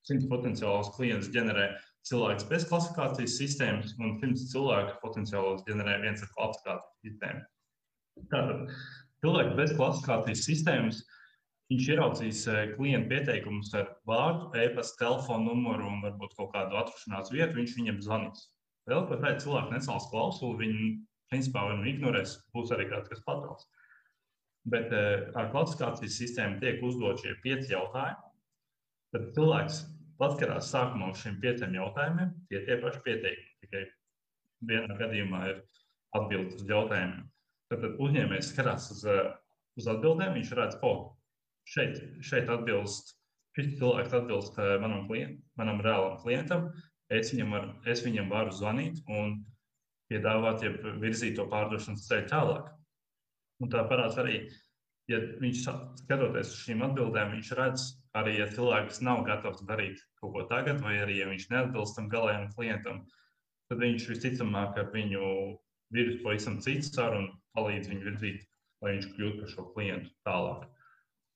[0.09, 1.69] simts potenciālos klientus ģenerē
[2.09, 7.47] cilvēks bez klasifikācijas sistēmas, un simts cilvēku potenciālos ģenerē viens ar klasifikācijas sistēmu.
[8.33, 8.75] Tātad
[9.23, 11.20] cilvēki bez klasifikācijas sistēmas uh,
[11.71, 17.31] Viņš ieraudzīs eh, klientu pieteikumus ar vārdu, e-pasta, telefonu numuru un varbūt kaut kādu atrašanās
[17.31, 17.61] vietu.
[17.61, 18.49] Viņš viņam zvanīs.
[18.91, 20.89] Vēl par tādu cilvēku necels klausuli, viņi
[21.31, 23.63] principā vai nu ignorēs, būs arī kāds, kas patrauc.
[24.71, 28.35] Bet eh, ar klasifikācijas sistēmu tiek uzdot šie pieci jautājumi.
[29.15, 29.79] Tad cilvēks
[30.27, 33.55] atkarās sākumā uz šiem pieciem jautājumiem, tie tie paši pieteikumi.
[33.63, 33.85] Tikai
[34.73, 35.63] vienā gadījumā ir
[36.19, 37.25] atbildes uz jautājumiem.
[37.71, 39.33] Tad uzņēmējs skatās uz, eh,
[39.79, 41.01] uz atbildēm, viņš redz, ko oh,
[41.69, 43.15] šeit, šeit atbilst,
[43.59, 46.71] šis cilvēks atbilst eh, manam, klient, manam reālam klientam.
[47.11, 49.41] Es viņam, var, es viņam varu zvanīt un
[50.11, 52.69] piedāvāt, ja virzīt to pārdošanas ceļu tālāk.
[53.61, 54.45] Un tā parādās arī,
[55.11, 55.65] ja viņš
[56.05, 57.87] skatoties uz šīm atbildēm, viņš redz
[58.19, 62.09] arī, ja cilvēks nav gatavs darīt kaut ko tagad, vai arī, ja viņš neatbilst tam
[62.13, 63.03] galējam klientam,
[63.71, 65.27] tad viņš visticamāk ar viņu
[65.95, 68.43] virs pavisam citu sarunu palīdz viņu virzīt,
[68.83, 70.67] lai viņš kļūtu par šo klientu tālāk.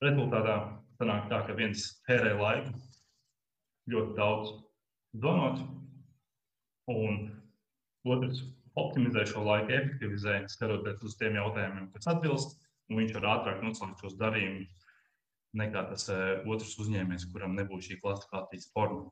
[0.05, 0.57] Rezultātā
[0.99, 2.75] sanāk tā, ka viens tērē laiku
[3.93, 4.53] ļoti daudz
[5.21, 5.63] zvanot,
[6.93, 7.19] un
[8.09, 8.43] otrs
[8.81, 12.57] optimizē šo laiku, efektivizē, skatoties uz tiem jautājumiem, kas atbilst,
[12.91, 14.73] un viņš var ātrāk noslēgt šos darījumus
[15.59, 19.07] nekā tas uh, otrs uzņēmējs, kuram nebūs šī klasifikācijas forma.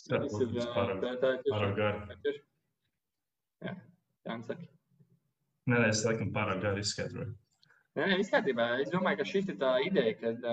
[0.00, 1.04] Skatoties pārāk,
[1.46, 2.32] pārāk gari.
[3.62, 3.74] Jā,
[4.26, 4.66] Jānis saka.
[5.70, 7.36] Nē, es laikam pārāk gari izskaidroju.
[7.94, 8.64] Nē, viss kārtībā.
[8.82, 10.46] Es domāju, ka šī ir tā ideja, kad,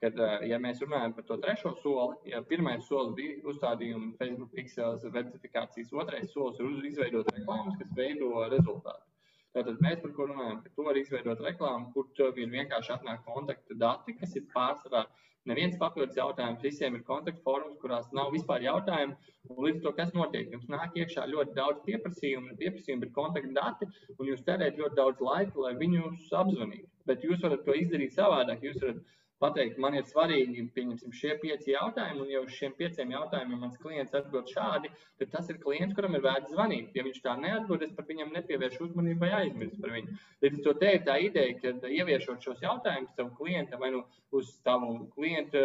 [0.00, 5.04] kad, ja mēs runājam par to trešo soli, ja pirmais solis bija uzstādījuma Facebook pixels
[5.16, 9.04] verifikācijas, otrais solis ir izveidot reklāmas, kas veido rezultātu.
[9.52, 13.20] Tātad mēs par ko runājam, ka to var izveidot reklāmu, kur tev ir vienkārši atnāk
[13.28, 15.04] kontaktu dati, kas ir pārsvarā
[15.50, 19.16] Neviens papildus jautājums, visiem ir kontaktu formas, kurās nav vispār jautājumu.
[19.64, 23.88] Līdz ar to, kas notiek, jums nāk iekšā ļoti daudz pieprasījumu, pieprasījumu ir kontaktu dati,
[24.18, 26.86] un jūs terējat ļoti daudz laika, lai viņus apzvanītu.
[27.10, 28.62] Bet jūs varat to izdarīt savādāk.
[28.68, 29.02] Jūs varat
[29.42, 33.80] pateikt, man ir svarīgi, pieņemsim, šie pieci jautājumi, un jau uz šiem pieciem jautājumiem mans
[33.82, 36.94] klients atbild šādi, tad tas ir klients, kuram ir vērts zvanīt.
[36.96, 40.16] Ja viņš tā neatbild, es par viņam nepievēršu uzmanību vai aizmirsu par viņu.
[40.44, 44.04] Līdz ar to te ir tā ideja, ka ieviešot šos jautājumus savu klientam vai nu
[44.38, 45.62] uz tavu klientu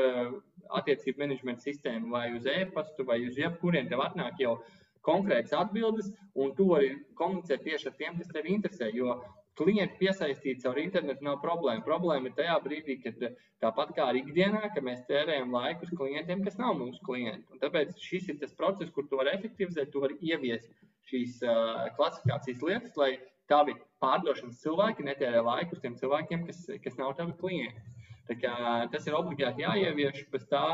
[0.81, 4.57] attiecību menedžmenta sistēmu vai uz e-pastu vai uz jebkuriem tev atnāk jau
[5.07, 8.89] konkrētas atbildes, un tu vari komunicēt tieši ar tiem, kas tevi interesē.
[8.93, 9.21] Jo
[9.57, 11.83] klienti piesaistīt caur internetu nav problēma.
[11.85, 15.93] Problēma ir tajā brīdī, kad eh, tāpat kā arī ikdienā, ka mēs tērējam laiku uz
[15.97, 17.47] klientiem, kas nav mūsu klienti.
[17.53, 20.69] Un tāpēc šis ir tas process, kur tu vari efektivizēt, tu vari ieviest
[21.07, 23.13] šīs uh, klasifikācijas lietas, lai
[23.47, 27.85] tavi pārdošanas cilvēki netērē laiku uz tiem cilvēkiem, kas, kas nav tavi klienti.
[28.41, 28.55] Kā,
[28.91, 30.65] tas ir obligāti jāievieš, bez tā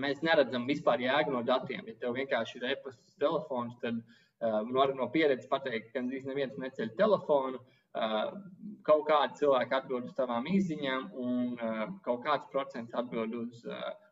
[0.00, 1.84] mēs neredzam vispār jēgu no datiem.
[1.90, 6.56] Ja tev vienkārši ir e-pasta telefons, tad uh, var no pieredzes pateikt, ka gandrīz neviens
[6.58, 7.60] neceļ telefonu.
[7.60, 11.54] Uh, kaut kādi cilvēki atbild uz tavām izziņām, un
[12.02, 13.62] kaut kāds procents atbild uz,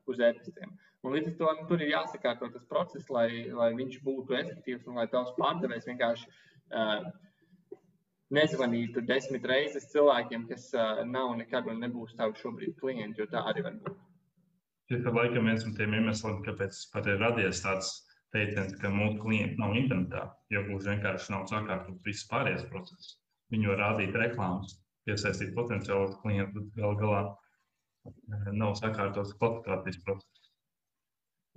[0.06, 0.70] uz e-pastiem.
[1.02, 4.86] Un līdz ar to nu, tur ir jāsakārto tas process, lai, lai viņš būtu efektīvs
[4.86, 7.08] un lai tavs pārdevējs vienkārši uh,
[8.38, 13.42] nezvanītu desmit reizes cilvēkiem, kas uh, nav nekad un nebūs tavi šobrīd klienti, jo tā
[13.50, 13.98] arī var būt.
[14.92, 17.90] Tas ir laikam viens no tiem iemesliem, kāpēc pat ir radies tāds
[18.34, 23.16] teiciens, ka mūsu klienti nav internetā, jo gluži vienkārši nav sakārtot viss pārējais process.
[23.52, 30.48] Viņi var rādīt reklāmas, piesaistīt potenciālus klientus, bet gal galā eh, nav sakārtots klasifikācijas process.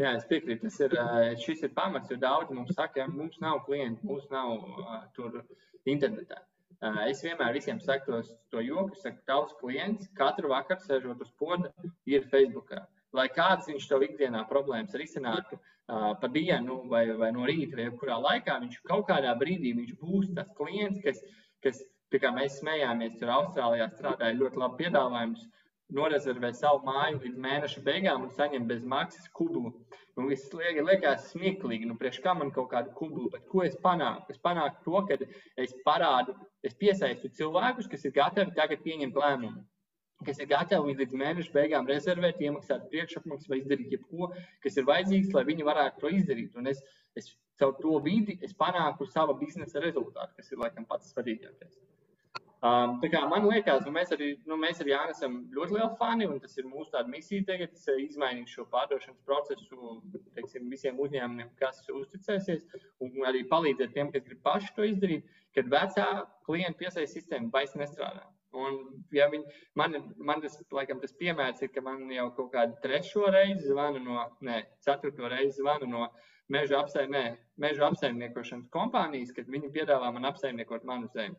[0.01, 0.67] Jā, es piekrītu.
[0.67, 4.27] Tas ir, eh, šis ir pamats, jo daudzi mums saka, ka mums nav klienti, mums
[4.31, 5.39] nav uh, tur
[5.87, 6.41] internetā.
[6.83, 11.31] Uh, es vienmēr visiem saku tos, to joku, saku, tavs klients katru vakaru sēžot uz
[11.39, 11.71] poda,
[12.11, 12.81] ir Facebookā.
[13.15, 17.87] Lai kādas viņš tev ikdienā problēmas risinātu uh, pa dienu vai, vai no rīta vai
[17.95, 21.23] kurā laikā, viņš kaut kādā brīdī viņš būs tas klients, kas
[21.65, 21.83] kas,
[22.15, 25.43] kā mēs smējāmies, tur Austrālijā strādāja ļoti labi piedāvājums,
[25.95, 29.73] norezervē savu māju līdz mēneša beigām un saņem bez maksas kublu.
[30.15, 34.31] Un viss liekas smieklīgi, nu, priekš kā man kaut kādu kublu, bet ko es panāku?
[34.31, 35.19] Es panāku to, ka
[35.65, 39.65] es parādu, es piesaistu cilvēkus, kas ir gatavi tagad pieņemt lēmumu
[40.25, 44.29] kas ir gatavi līdz mēneša beigām rezervēt, iemaksāt priekšapmaksu vai izdarīt jebko,
[44.63, 46.55] kas ir vajadzīgs, lai viņi varētu to izdarīt.
[46.59, 46.79] Un es,
[47.19, 51.75] es caur to vidi es panāku sava biznesa rezultātu, kas ir laikam pats svarīgākais.
[52.65, 56.25] Um, tā kā man liekas, nu, mēs arī, nu, mēs arī esam ļoti lieli fani,
[56.31, 59.97] un tas ir mūsu misija tagad izmainīt šo pārdošanas procesu
[60.37, 62.65] teiksim, visiem uzņēmumiem, kas uzticēsies,
[63.05, 66.07] un arī palīdzēt tiem, kas grib paši to izdarīt, kad vecā
[66.47, 68.25] klienta piesaistības sistēma vairs nestrādā.
[68.55, 68.79] Un,
[69.13, 73.27] ja viņi, man, man tas, laikam, tas piemērs ir, ka man jau kaut kādu trešo
[73.35, 76.07] reizi zvanu no, ne, ceturto reizi zvanu no
[76.51, 77.23] meža, apsaim, ne,
[77.61, 81.35] meža apsaimniekošanas kompānijas, kad viņi piedāvā man apsaimniekot manu zemi.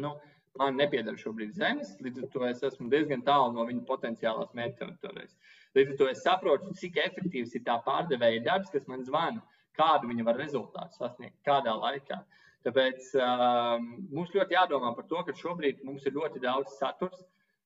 [0.00, 0.14] Nu,
[0.60, 4.90] man nepiedara šobrīd zemes, līdz ar to es esmu diezgan tālu no viņa potenciālās mērķa.
[5.76, 9.44] Līdz ar to es saprotu, cik efektīvs ir tā pārdevēja darbs, kas man zvana,
[9.76, 12.22] kādu viņa var rezultātu sasniegt, kādā laikā.
[12.66, 13.76] Tāpēc uh,
[14.10, 17.20] mums ļoti jādomā par to, ka šobrīd mums ir ļoti daudz saturs,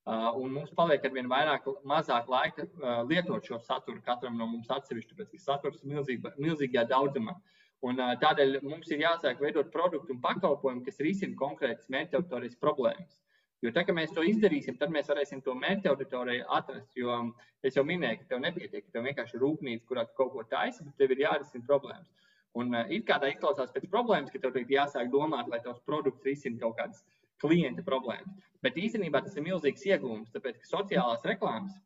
[0.08, 4.70] un mums paliek ar vien vairāk, mazāk laika uh, lietot šo saturu katram no mums
[4.70, 7.36] atsevišķi, tāpēc ka saturs ir milzīga, milzīgā daudzumā.
[7.84, 12.56] Un, uh, tādēļ mums ir jāsāk veidot produktu un pakalpojumu, kas risina konkrētas mērķa auditorijas
[12.60, 13.20] problēmas.
[13.60, 16.96] Jo tā, ka mēs to izdarīsim, tad mēs varēsim to mērķa auditoriju atrast.
[16.96, 17.20] Jo
[17.62, 20.44] es jau minēju, ka tev nepietiek, ka tev vienkārši ir rūpnīca, kurā tu kaut ko
[20.48, 22.08] taisi, bet tev ir jārisina problēmas.
[22.56, 25.84] Un uh, it kā tā izklausās pēc problēmas, ka tev ir jāsāk domāt, lai tavs
[25.84, 27.04] produkts risina kaut kādas
[27.40, 28.36] klienta problēmas.
[28.64, 31.76] Bet īstenībā tas ir milzīgs iegūms, tāpēc ka sociālās reklāmas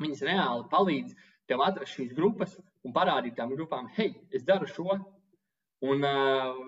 [0.00, 1.14] viņas reāli palīdz
[1.48, 4.98] tev atrast šīs grupas un parādīt tām grupām, hei, es daru šo.
[5.88, 6.02] Un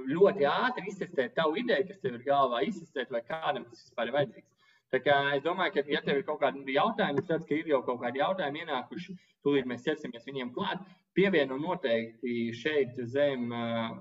[0.07, 4.15] ļoti ātri iztestēt tavu ideju, kas tev ir galvā, iztestēt, vai kādam tas vispār ir
[4.15, 4.69] vajadzīgs.
[4.91, 7.81] Tā kā es domāju, ka, ja tev ir kaut kādi jautājumi, tad, ka ir jau
[7.87, 10.83] kaut kādi jautājumi ienākuši, tūlīt mēs ķersimies viņiem klāt
[11.17, 13.51] pievieno noteikti šeit zem,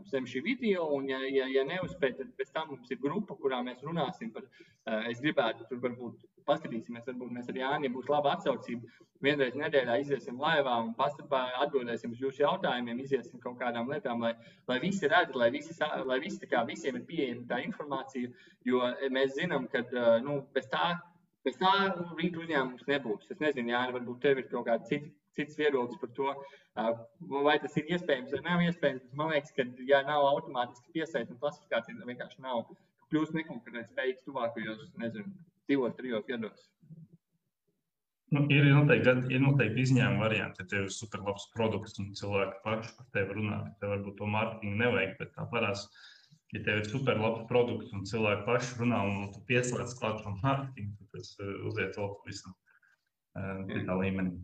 [0.09, 3.61] zem šī video, un, ja, ja, ja neuzspēj, tad pēc tam mums ir grupa, kurā
[3.65, 4.45] mēs runāsim par,
[5.09, 8.87] es gribētu, tur varbūt paskatīsimies, varbūt mēs ar Jāni būs laba atsaucība.
[9.25, 14.33] Vienreiz nedēļā iziesim laivā un atbildēsim uz jūsu jautājumiem, iziesim kaut kādām lietām, lai,
[14.69, 18.31] lai visi redz, lai, visi, lai visi, kā, visiem ir pieejama tā informācija,
[18.65, 19.83] jo mēs zinām, ka
[20.23, 20.93] nu, bez tā,
[21.43, 21.73] bez tā
[22.15, 23.27] rīt uzņēmums nebūs.
[23.33, 26.35] Es nezinu, Jāni, varbūt tev ir kaut kāda cita cits viedoklis par to,
[27.47, 29.09] vai tas ir iespējams vai nav iespējams.
[29.17, 32.67] Man liekas, ka, ja nav automātiski piesaistījuma klasifikācija, tad vienkārši nav
[33.09, 35.31] kļūst nekonkurēt spējīgs tuvākajos, nezinu,
[35.71, 36.67] divos, trijos gados.
[38.29, 42.91] Nu, ir noteikti, ir noteikti izņēmuma varianti, ja tev ir superlabs produkts un cilvēki paši
[42.99, 43.57] par tevi runā.
[43.81, 45.87] Tev varbūt to mārketingu nevajag, bet tā parās,
[46.53, 50.93] ja tev ir superlabs produkts un cilvēki paši runā un tu pieslēdz klāt šo mārketingu,
[50.99, 51.33] tad tas
[51.71, 52.53] uziet vēl pavisam
[53.73, 54.37] citā līmenī.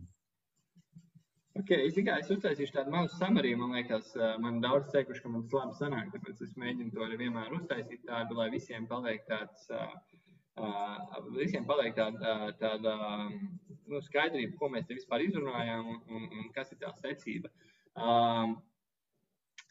[1.56, 3.56] Okay, tikai es uztaisīšu tādu mazu samariju.
[3.60, 4.10] Man liekas,
[4.42, 6.10] man daudz teikuši, ka man tas labi sanāk.
[6.12, 11.96] Tāpēc es mēģinu to arī vienmēr uztaisīt tādu, lai visiem paliek tāds, uh, visiem paliek
[11.96, 12.96] tāda, tāda
[13.30, 17.52] nu, skaidrība, ko mēs te vispār izrunājām un, un, un kas ir tā secība.
[17.96, 18.52] Uh,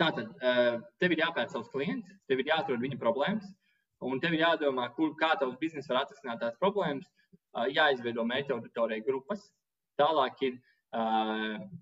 [0.02, 0.32] tātad,
[1.04, 3.52] tev ir jāpēta savs klients, tev ir jāatrod viņa problēmas,
[4.02, 7.12] un tev ir jādomā, kur, kā tavs biznesa var atrisināt tās problēmas.
[7.72, 9.52] Jāizveido mērķa auditorija grupas.
[10.02, 10.75] Tālāk ir Uh,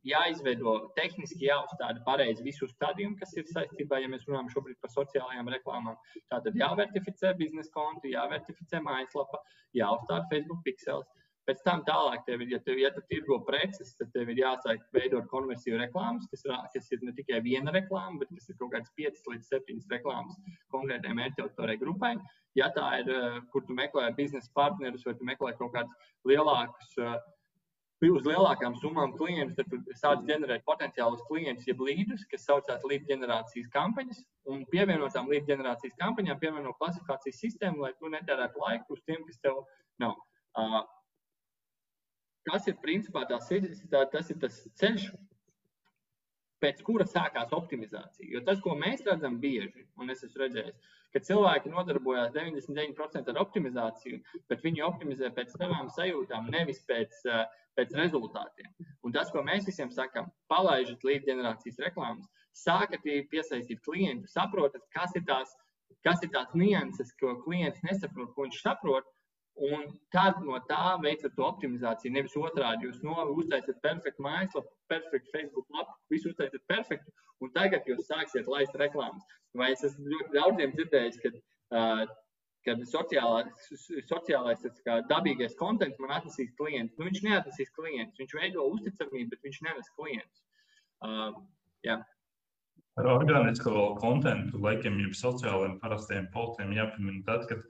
[0.07, 5.51] jāizveido tehniski, jāuzstāda pareizi visu stadiju, kas ir saistībā, ja mēs runājam šobrīd par sociālajām
[5.53, 5.97] reklāmām.
[6.31, 9.41] Tātad jāvertificē biznesa konti, jāvertificē mājaslapa,
[9.77, 11.09] jāuzstāda Facebook pixels.
[11.43, 15.27] Pēc tam tālāk, tev, ja, tev, ja tu tirgo preces, tad tev ir jāsāk veidot
[15.27, 19.27] konversiju reklāmas, kas, kas ir ne tikai viena reklāma, bet kas ir kaut kāds 5
[19.33, 20.39] līdz 7 reklāmas
[20.71, 22.13] konkrētai mērķautorai grupai.
[22.55, 23.11] Ja tā ir,
[23.51, 27.17] kur tu meklē biznesa partnerus vai tu meklē kaut kādus lielākus uh,
[28.11, 33.69] uz lielākām summām klientus, tad sāc ģenerēt potenciālus klientus, jeb līdus, kas saucās līdz ģenerācijas
[33.75, 34.23] kampaņas.
[34.51, 39.39] Un pievienotām līdz ģenerācijas kampaņām pievieno klasifikācijas sistēmu, lai tu netērētu laiku uz tiem, kas
[39.45, 39.61] tev
[40.03, 40.17] nav.
[40.59, 40.81] Uh,
[42.49, 45.07] kas ir principā tā, tas ir tas ceļš,
[46.63, 48.29] pēc kura sākās optimizācija.
[48.31, 53.41] Jo tas, ko mēs redzam bieži, un es esmu redzējis, ka cilvēki nodarbojās 99% ar
[53.43, 57.43] optimizāciju, bet viņi optimizē pēc savām sajūtām, nevis pēc uh,
[57.77, 58.69] pēc rezultātiem.
[59.03, 65.15] Un tas, ko mēs visiem sakām, palaižat līdz generācijas reklāmas, sākat piesaistīt klientu, saprotat, kas
[65.17, 65.55] ir tās,
[66.05, 69.09] kas ir tās nianses, ko klients nesaprot, ko viņš saprot.
[69.53, 72.13] Un tad no tā veicat to optimizāciju.
[72.15, 77.13] Nevis otrādi, jūs no, uztaisat perfektu mājaslapu, perfektu Facebook lapu, visu uztaisat perfektu,
[77.45, 79.21] un tagad jūs sāksiet laist reklāmas.
[79.53, 81.33] Vai es esmu ļoti daudziem dzirdējis, ka
[81.77, 82.01] uh,
[82.65, 83.69] kad sociālais,
[84.07, 86.97] sociālais kā, dabīgais konteksts man atnesīs klientus.
[86.97, 90.43] Nu, viņš neatnesīs klientus, viņš veido uzticamību, bet viņš nenes klientus.
[91.03, 91.35] Uh,
[91.85, 91.99] jā.
[93.01, 97.65] Ar organisko kontekstu, laikiem, jau sociālajiem parastiem postiem jāpiemina tad, kad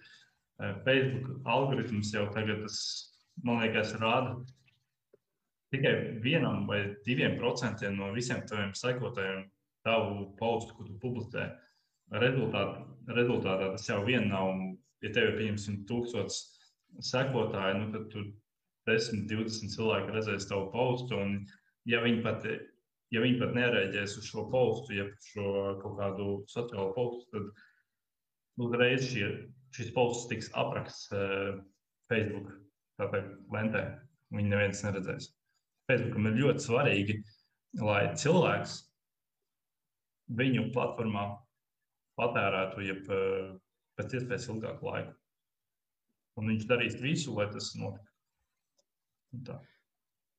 [0.60, 2.78] Facebook algoritms jau tagad, tas,
[3.44, 4.38] man liekas, rāda
[5.74, 9.48] tikai vienam vai diviem procentiem no visiem taviem sekotājiem
[9.84, 11.50] tavu postu, ko tu publicē.
[12.22, 12.84] Rezultātā,
[13.18, 14.52] rezultātā tas jau vien nav
[15.04, 16.39] ja tev ir pieņemsim tūkstots
[17.04, 18.30] sekotāji, nu, tad tur
[18.89, 21.20] 10, 20 cilvēki redzēs tavu postu.
[21.20, 21.36] Un,
[21.89, 22.48] ja viņi pat,
[23.13, 25.50] ja viņi pat nereaģēs uz šo postu, ja šo
[25.82, 29.30] kaut kādu sociālo postu, tad uzreiz šie,
[29.74, 31.58] šis posts tiks apraksts uh,
[32.12, 32.52] Facebook
[33.54, 33.84] lentē.
[34.34, 35.30] Viņi neviens neredzēs.
[35.90, 37.18] Facebookam ir ļoti svarīgi,
[37.84, 38.78] lai cilvēks
[40.40, 41.26] viņu platformā
[42.20, 43.52] patērētu, jeb uh,
[44.00, 45.14] pēc iespējas ilgāku laiku.
[46.40, 49.58] Un viņš darīs visu, lai tas notiktu.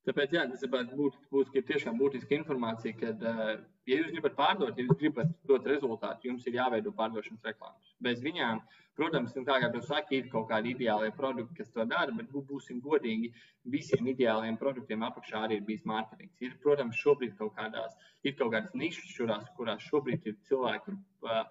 [0.04, 3.52] Tāpēc jā, tas būtu, būtu tiešām būtiska informācija, ka, uh,
[3.88, 7.94] ja jūs gribat pārdot, ja jūs gribat dot rezultātu, jums ir jāveido pārdošanas reklāmas.
[8.04, 8.60] Bez viņām,
[9.00, 12.82] protams, nu, kā jau saka, ir kaut kādi ideālie produkti, kas to dara, bet būsim
[12.84, 13.32] godīgi,
[13.76, 16.36] visiem ideāliem produktiem apakšā arī ir bijis mārketings.
[16.44, 17.96] Ir, protams, šobrīd kaut kādās,
[18.28, 21.46] ir kaut kādas nišas, kurās, kurās šobrīd ir cilvēki, uh,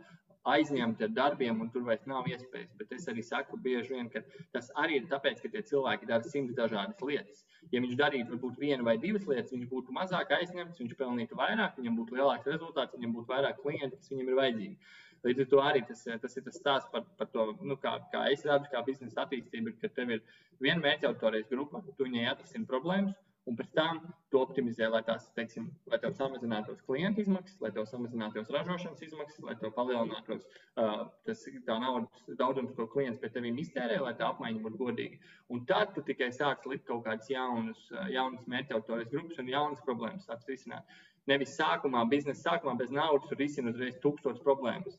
[0.50, 2.74] aizņemti ar darbiem, un tur vairs nav iespējas.
[2.80, 4.22] Bet es arī saku bieži vien, ka
[4.56, 7.46] tas arī ir tāpēc, ka tie cilvēki dara simts dažādas lietas.
[7.72, 11.80] Ja viņš darītu varbūt vienu vai divas lietas, viņš būtu mazāk aizņemts, viņš pelnītu vairāk,
[11.80, 14.94] viņam būtu lielāks rezultāts, viņam būtu vairāk klienti, kas viņam ir vajadzīgi.
[15.24, 18.26] Līdz ar to arī tas, tas ir tas stāsts par, par to, nu, kā, kā
[18.34, 20.26] es redzu, kā biznesa attīstība, ka tev ir
[20.60, 23.16] viena mērķa autorijas grupa, tu viņai atrisini problēmas,
[23.50, 24.00] un pēc tam
[24.32, 29.42] to optimizē, lai tās, teiksim, lai tev samazinātos klienta izmaksas, lai tev samazinātos ražošanas izmaksas,
[29.44, 34.30] lai tev palielinātos uh, tas, tā naudas daudzums, ko klients pie tevīm iztērē, lai tā
[34.32, 35.20] apmaiņa būtu godīga.
[35.52, 40.30] Un tad tu tikai sāc likt kaut kādas jaunas, jaunas mērķautorijas grupas un jaunas problēmas
[40.30, 40.96] sāc risināt.
[41.28, 44.98] Nevis sākumā, biznesa sākumā bez naudas tur risina uzreiz tūkstotis problēmas.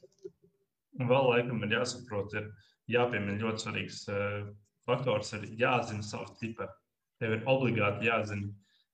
[1.00, 2.52] Vēl laikam ir jāsaprot, ir
[2.92, 4.40] jāpiemina ļoti svarīgs uh,
[4.84, 6.83] faktors, ir jāzina savs cipars
[7.24, 8.50] Tev ir obligāti jāzina,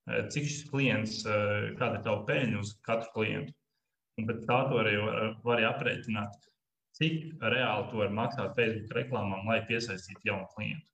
[0.07, 3.57] eh, cik šis klients, eh, kāda ir tava peļņa uz katru klientu.
[4.21, 4.95] Un pēc tā tu arī
[5.43, 6.37] vari aprēķināt,
[6.95, 10.87] cik reāli tu vari maksāt Facebook reklāmām, lai piesaistītu jaunu klientu.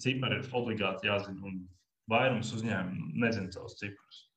[0.00, 1.68] Cipari ir obligāti jāzina, un
[2.08, 4.29] vairums uzņēmumu nezina savus ciprus.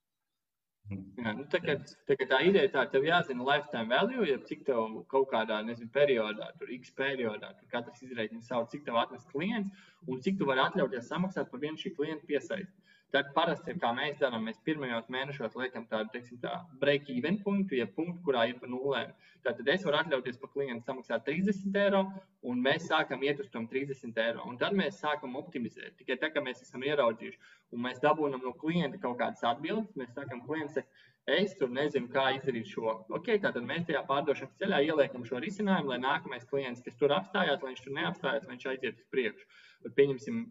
[0.92, 1.78] Jā, nu, tā, kā,
[2.10, 5.90] tā, kā tā ideja tā, tev jāzina lifetime value, ja cik tev kaut kādā nezinu,
[5.96, 10.50] periodā, tur x periodā, tur katrs izreikina savu, cik tev atnes klients un cik tu
[10.50, 12.83] vari atļauties samaksāt par vienu šī klienta piesaisti.
[13.14, 17.86] Tad parasti, kā mēs darām, mēs pirmajos mēnešos liekam tādu, teiksim, tā break-even punktu, ja
[17.86, 19.12] punktu, kurā ir pa nulēm.
[19.46, 22.02] Tātad es varu atļauties par klientu samaksāt 30 eiro,
[22.50, 24.48] un mēs sākam iet uz tom 30 eiro.
[24.50, 25.94] Un tad mēs sākam optimizēt.
[26.00, 27.42] Tikai tā, ka mēs esam ieraudzījuši,
[27.76, 31.06] un mēs dabūjam no klienta kaut kādas atbildes, mēs sākam klients saka,
[31.36, 32.96] es tur nezinu, kā izdarīt šo.
[33.20, 37.62] Okay, tātad mēs tajā pārdošanas ceļā ieliekam šo risinājumu, lai nākamais klients, kas tur apstājās,
[37.62, 39.62] lai viņš tur neapstājās, lai viņš aiziet uz priekšu.
[40.00, 40.42] Pieņemsim,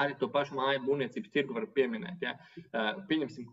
[0.00, 2.22] arī to pašu māju būvniecības tirgu var pieminēt.
[2.24, 2.36] Ja?
[3.08, 3.48] Pieņemsim,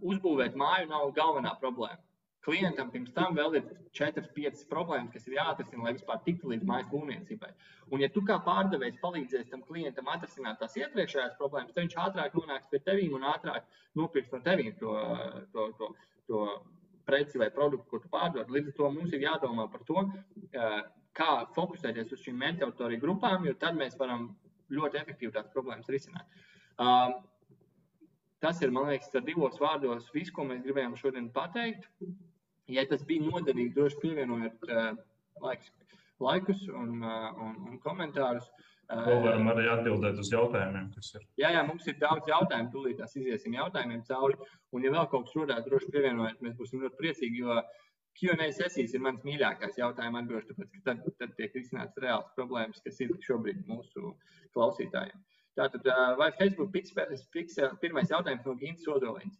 [0.00, 2.00] uzbūvēt māju nav galvenā problēma.
[2.40, 6.64] Klientam pirms tam vēl ir 4, 5 problēmas, kas ir jāatrisina, lai vispār tiktu līdz
[6.70, 7.50] mājas būvniecībai.
[7.92, 12.38] Un, ja tu kā pārdevējs palīdzēsi tam klientam atrisināt tās iepriekšējās problēmas, tad viņš ātrāk
[12.38, 13.66] nonāks pie tevis un ātrāk
[14.00, 14.94] nopirks no tevis to,
[15.52, 15.90] to, to,
[16.30, 16.46] to
[17.10, 18.48] preci vai produktu, ko tu pārdod.
[18.48, 20.06] Līdz ar to mums ir jādomā par to,
[21.20, 24.30] kā fokusēties uz šīm mērķa autoriju grupām, jo tad mēs varam
[24.74, 26.40] ļoti efektīvi tās problēmas risināt.
[28.40, 31.84] Tas ir, man liekas, divos vārdos viss, ko mēs gribējām šodien pateikt.
[32.70, 34.92] Ja tas bija noderīgi, droši pievienojiet uh,
[35.42, 35.72] laiks,
[36.22, 38.46] laikus un, uh, un, un komentārus.
[38.90, 41.26] Uh, Vēl varam arī atbildēt uz jautājumiem, kas ir.
[41.42, 42.70] Jā, jā, mums ir daudz jautājumu.
[42.72, 44.38] Tūlīt tās iziesim jautājumiem cauri.
[44.72, 47.58] Un, ja vēl kaut kas rodās, droši pievienojiet, mēs būsim ļoti priecīgi, jo
[48.18, 52.82] Q&A sesijas ir mans mīļākais jautājuma atbildes, tāpēc, ka tad, tad tiek risināts reāls problēmas,
[52.84, 54.14] kas ir šobrīd mūsu
[54.56, 55.22] klausītājiem.
[55.58, 55.86] Tātad,
[56.18, 59.38] vai Facebook pixel, pixel, pirmais jautājums no Gīnas Sodolīnas.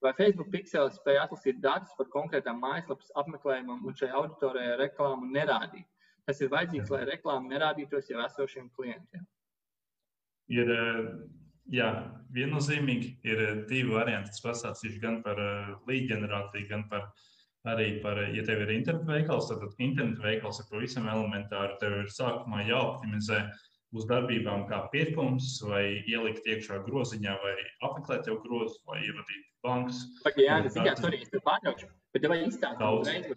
[0.00, 5.86] Vai Facebook Pixels spēj atlasīt datus par konkrētām mājaslapas apmeklējumam un šai auditorijai reklāmu nerādīt?
[6.28, 9.26] Tas ir vajadzīgs, lai reklāma nerādītos jau esošiem klientiem.
[10.56, 10.72] Ir,
[11.70, 11.90] jā,
[12.34, 14.32] viennozīmīgi ir divi varianti.
[14.32, 15.40] Tas pastāstīšu gan par
[15.90, 17.10] līdz ģenerāciju, gan par
[17.68, 21.76] arī par, ja tev ir internetu veikals, tad internetu veikals ir pavisam elementāri.
[21.82, 23.42] Tev ir sākumā jāoptimizē
[23.96, 27.54] uz darbībām kā pirkums, vai ielikt iekšā groziņā, vai
[27.88, 30.04] apmeklēt jau grozu, vai ievadīt bankas.
[30.24, 31.90] Pagaidām, jā, tas ir pārtraukšu.
[32.14, 33.34] Bet vai izstāstīt?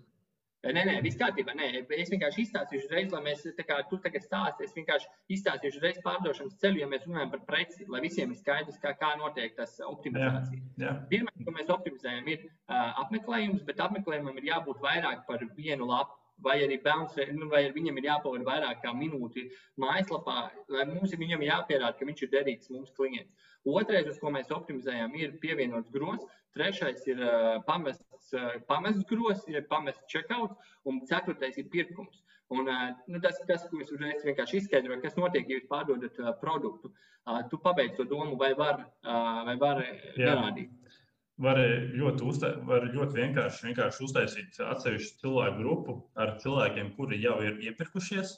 [0.63, 1.51] Nē, nē, viss kārtībā.
[1.59, 1.65] Nē,
[1.97, 5.99] es vienkārši izstāstīšu uzreiz, lai mēs, tā kā tu tagad stāsti, es vienkārši izstāstīšu uzreiz
[6.05, 9.75] pārdošanas ceļu, ja mēs runājam par preci, lai visiem ir skaidrs, kā, kā notiek tas
[9.83, 10.61] optimizācija.
[10.79, 10.93] Jā, jā.
[11.11, 16.22] Pirmā, ko mēs optimizējam, ir uh, apmeklējums, bet apmeklējumam ir jābūt vairāk par vienu lapu
[16.41, 19.45] vai arī bērns, nu, vai viņam ir jāpavada vairāk kā minūti
[19.79, 23.49] mājaslapā, lai mums ir viņam jāpierāda, ka viņš ir derīgs mums klients.
[23.63, 26.25] Otrais, uz ko mēs optimizējam, ir pievienots grozs.
[26.53, 30.53] Trešais ir uh, pamests, uh, pamests grozs, ir pamests checkout,
[30.85, 32.19] un ceturtais ir pirkums.
[32.53, 36.19] Un, uh, nu, tas, tas, ko es uzreiz vienkārši izskaidroju, kas notiek, ja jūs pārdodat
[36.21, 36.91] uh, produktu.
[37.23, 39.81] Uh, tu pabeidz to domu, vai var, uh, vai var
[40.19, 40.92] norādīt.
[41.41, 41.57] Var
[41.97, 47.57] ļoti, uzta, var ļoti vienkārši, vienkārši uztaisīt atsevišķu cilvēku grupu ar cilvēkiem, kuri jau ir
[47.71, 48.35] iepirkušies,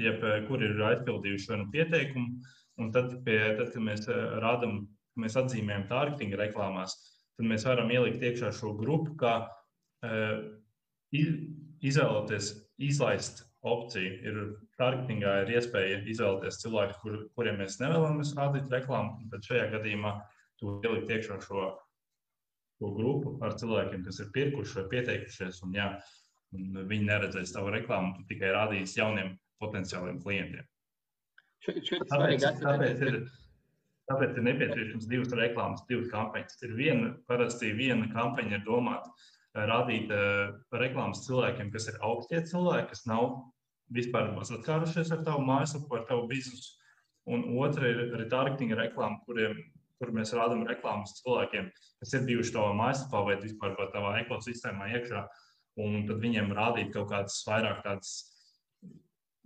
[0.00, 2.40] jeb kuri ir aizpildījuši vienu pieteikumu
[2.80, 4.82] Un tad, pie, tad kad mēs eh, rādām,
[5.20, 6.96] mēs atzīmējam targetinga reklāmās,
[7.36, 10.38] tad mēs varam ielikt iekšā šo grupu, kā uh,
[11.12, 12.48] izvēlēties,
[12.88, 14.12] izlaist opciju.
[14.24, 14.38] Ir
[14.80, 19.28] targetingā ir iespēja izvēlēties cilvēkus, kur, kuriem mēs nevēlamies rādīt reklāmu.
[19.32, 20.14] Tad šajā gadījumā
[20.60, 21.68] tu ielikt iekšā šo,
[22.82, 25.62] šo grupu ar cilvēkiem, kas ir pirkuši vai pieteikušies.
[25.66, 25.88] Un, jā,
[26.56, 30.66] un viņi neredzēs tavu reklāmu, tu tikai rādīsi jauniem potenciāliem klientiem.
[31.62, 33.20] Tāpēc, tāpēc, ir,
[34.10, 36.58] tāpēc ir nepieciešams divas reklāmas, divas kampaņas.
[36.66, 42.42] Ir viena, parasti viena kampaņa ir domāta eh, rādīt uh, reklāmas cilvēkiem, kas ir augstie
[42.50, 43.28] cilvēki, kas nav
[43.94, 46.74] vispār saskārušies ar tavu mājaslapu, ar tavu biznesu.
[47.30, 49.54] Un otra ir retargetinga reklāma, kuriem,
[50.02, 51.70] kur mēs rādām reklāmas cilvēkiem,
[52.02, 55.22] kas ir bijuši tavā mājaslapā vai vispār tavā ekosistēmā iekšā.
[55.82, 58.16] Un tad viņiem rādīt kaut kādas vairāk tādas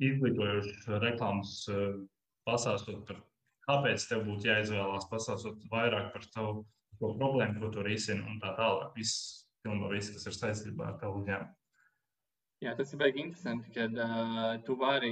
[0.02, 2.00] izglītojošas reklāmas, eh,
[2.48, 3.20] pasāstot par,
[3.68, 6.64] kāpēc tev būtu jāizvēlās, pasāstot vairāk par tavu
[7.00, 8.96] problēmu, ko tu risini un tā tālāk.
[8.96, 11.54] Viss, pilnībā viss, kas ir saistībā ar tavu uzņēmumu.
[12.64, 15.10] Jā, tas ir baigi interesanti, ka uh, tu vari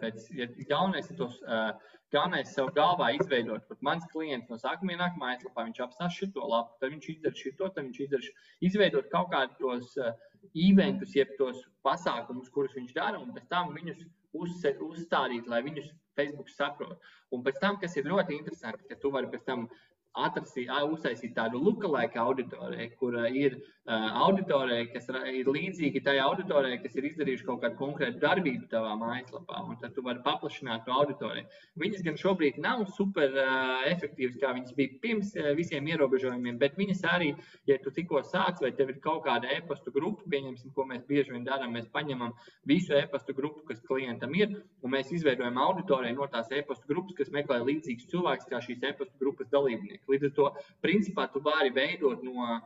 [0.00, 1.74] pēc, ja galvenais ir tos, uh,
[2.14, 6.72] galvenais sev galvā izveidot, pat mans klients no sākuma ienāk mājaslapā, viņš apstās šito lapu,
[6.80, 10.14] tad viņš izdara šito, tad viņš izdara šito, izveidot kaut kādus tos uh,
[10.56, 14.00] eventus, jeb tos pasākumus, kurus viņš dara, un pēc tam viņus
[14.40, 16.96] uzse, uzstādīt, lai viņus Facebook saprot.
[17.28, 19.68] Un pēc tam, kas ir ļoti interesanti, ka tu vari pēc tam
[20.16, 27.06] atrasīt, uztaisīt tādu lookalike auditoriju, kur ir auditorijai, kas ir līdzīgi tai auditorijai, kas ir
[27.06, 31.46] izdarījuši kaut kādu konkrētu darbību tavā mājaslapā, un tad tu vari paplašināt to auditoriju.
[31.78, 36.74] Viņas gan šobrīd nav super uh, efektīvas, kā viņas bija pirms uh, visiem ierobežojumiem, bet
[36.78, 37.32] viņas arī,
[37.70, 41.36] ja tu tikko sāc, vai tev ir kaut kāda e-pasta grupa, pieņemsim, ko mēs bieži
[41.36, 42.34] vien darām, mēs paņemam
[42.66, 47.30] visu e-pasta grupu, kas klientam ir, un mēs izveidojam auditoriju no tās e-pasta grupas, kas
[47.34, 50.02] meklē līdzīgus cilvēkus kā šīs e-pasta grupas dalībnieki.
[50.10, 50.50] Līdz ar to,
[50.82, 52.58] principā, tu vari veidot no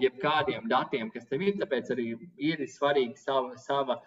[0.00, 1.56] jebkādiem datiem, kas tev ir.
[1.60, 2.06] Tāpēc arī
[2.50, 3.98] ir svarīga sava, sava,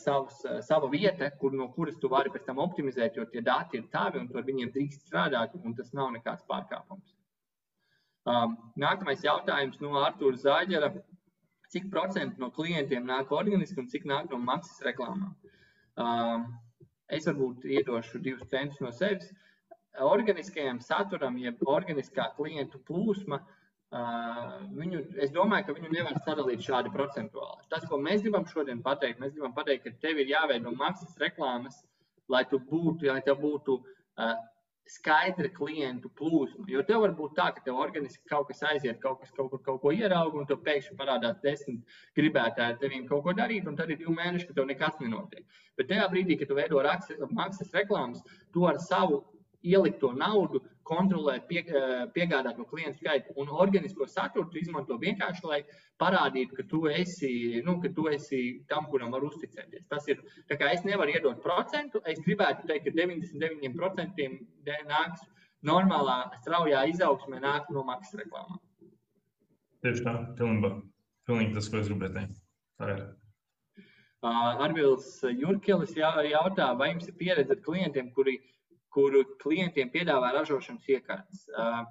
[0.00, 3.88] savs, sava vieta, kur, no kuras tu vari pēc tam optimizēt, jo tie dati ir
[3.92, 7.14] tavi un tu ar viņiem drīkst strādāt, un tas nav nekāds pārkāpums.
[8.28, 10.92] Um, nākamais jautājums no Artura Zāģera.
[11.72, 15.34] Cik procentu no klientiem nāk organiski un cik nāk no maksas reklāmām?
[16.00, 16.46] Um,
[17.12, 19.28] es varbūt iedošu divus centus no sevis.
[20.00, 23.57] Organiskajam saturam, jeb organiskā klientu plūsma, Uh,
[23.92, 27.64] viņu, es domāju, ka viņu nevar sadalīt šādi procentuāli.
[27.72, 31.80] Tas, ko mēs gribam šodien pateikt, mēs gribam pateikt, ka tev ir jāveido maksas reklāmas,
[32.28, 34.34] lai, būtu, lai tev būtu uh,
[34.88, 36.66] skaidra klientu plūsma.
[36.68, 39.62] Jo tev var būt tā, ka tev organiski kaut kas aiziet, kaut kas kaut kur
[39.64, 43.76] kaut ko ierauga, un tev pēkšņi parādās desmit gribētāji ar tevīm kaut ko darīt, un
[43.76, 45.44] tad ir divi mēneši, ka tev nekas nenotiek.
[45.80, 46.84] Bet tajā brīdī, kad tu veido
[47.36, 49.22] maksas reklāmas, tu ar savu
[49.62, 53.34] ielikto naudu kontrolēt, pie, eh, piegādāt no klientu skaitu.
[53.36, 55.60] Un organisko saturu tu izmanto vienkārši, lai
[56.00, 59.86] parādītu, ka tu esi, nu, ka tu esi tam, kuram var uzticēties.
[59.88, 64.30] Tas ir, tā kā es nevaru iedot procentu, es gribētu teikt, ka 99%
[64.88, 65.26] nāks
[65.64, 68.60] normālā, straujā izaugsmē nāk no maksas reklāmām.
[69.84, 70.74] Tieši tā, pilnībā.
[71.28, 72.38] Pilnīgi tas, ko es gribēju teikt.
[72.80, 73.00] Tā ir.
[74.18, 78.40] Uh, Arvils Jurkelis jautā, vai jums ir pieredze ar klientiem, kuri
[78.98, 81.46] kuru klientiem piedāvā ražošanas iekārtas.
[81.54, 81.86] Uh,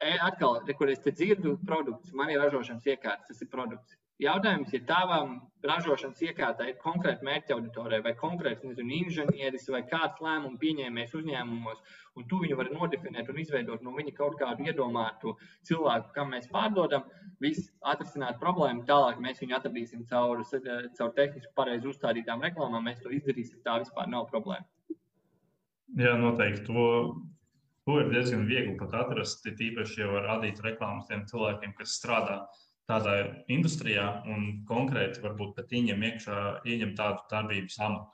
[0.00, 3.96] atkal, kur es dzirdu produktus, man ir ražošanas iekārtas, tas ir produkts.
[4.16, 5.32] Jautājums, ja tavam
[5.68, 11.82] ražošanas iekārtā ir konkrēta mērķa auditorija vai konkrēts nezinu, inženieris vai kāds lēmumu pieņēmējs uzņēmumos,
[12.16, 15.34] un tu viņu vari nodefinēt un izveidot no viņa kaut kādu iedomātu
[15.68, 17.04] cilvēku, kam mēs pārdodam,
[17.44, 20.40] viss atrisināt problēmu, tālāk mēs viņu atradīsim caur,
[20.96, 24.64] caur tehniski pareizi uzstādītām reklāmām, mēs to izdarīsim, tā vispār nav problēma.
[25.94, 26.66] Jā, noteikti.
[26.66, 26.84] To,
[27.86, 29.46] to ir diezgan viegli pat atrast.
[29.46, 32.40] Tīpaši jau var radīt reklāmas tiem cilvēkiem, kas strādā
[32.90, 33.14] tādā
[33.50, 38.12] industrijā un konkrēti varbūt pat ieņem iekšā, ieņem tādu darbības amatu.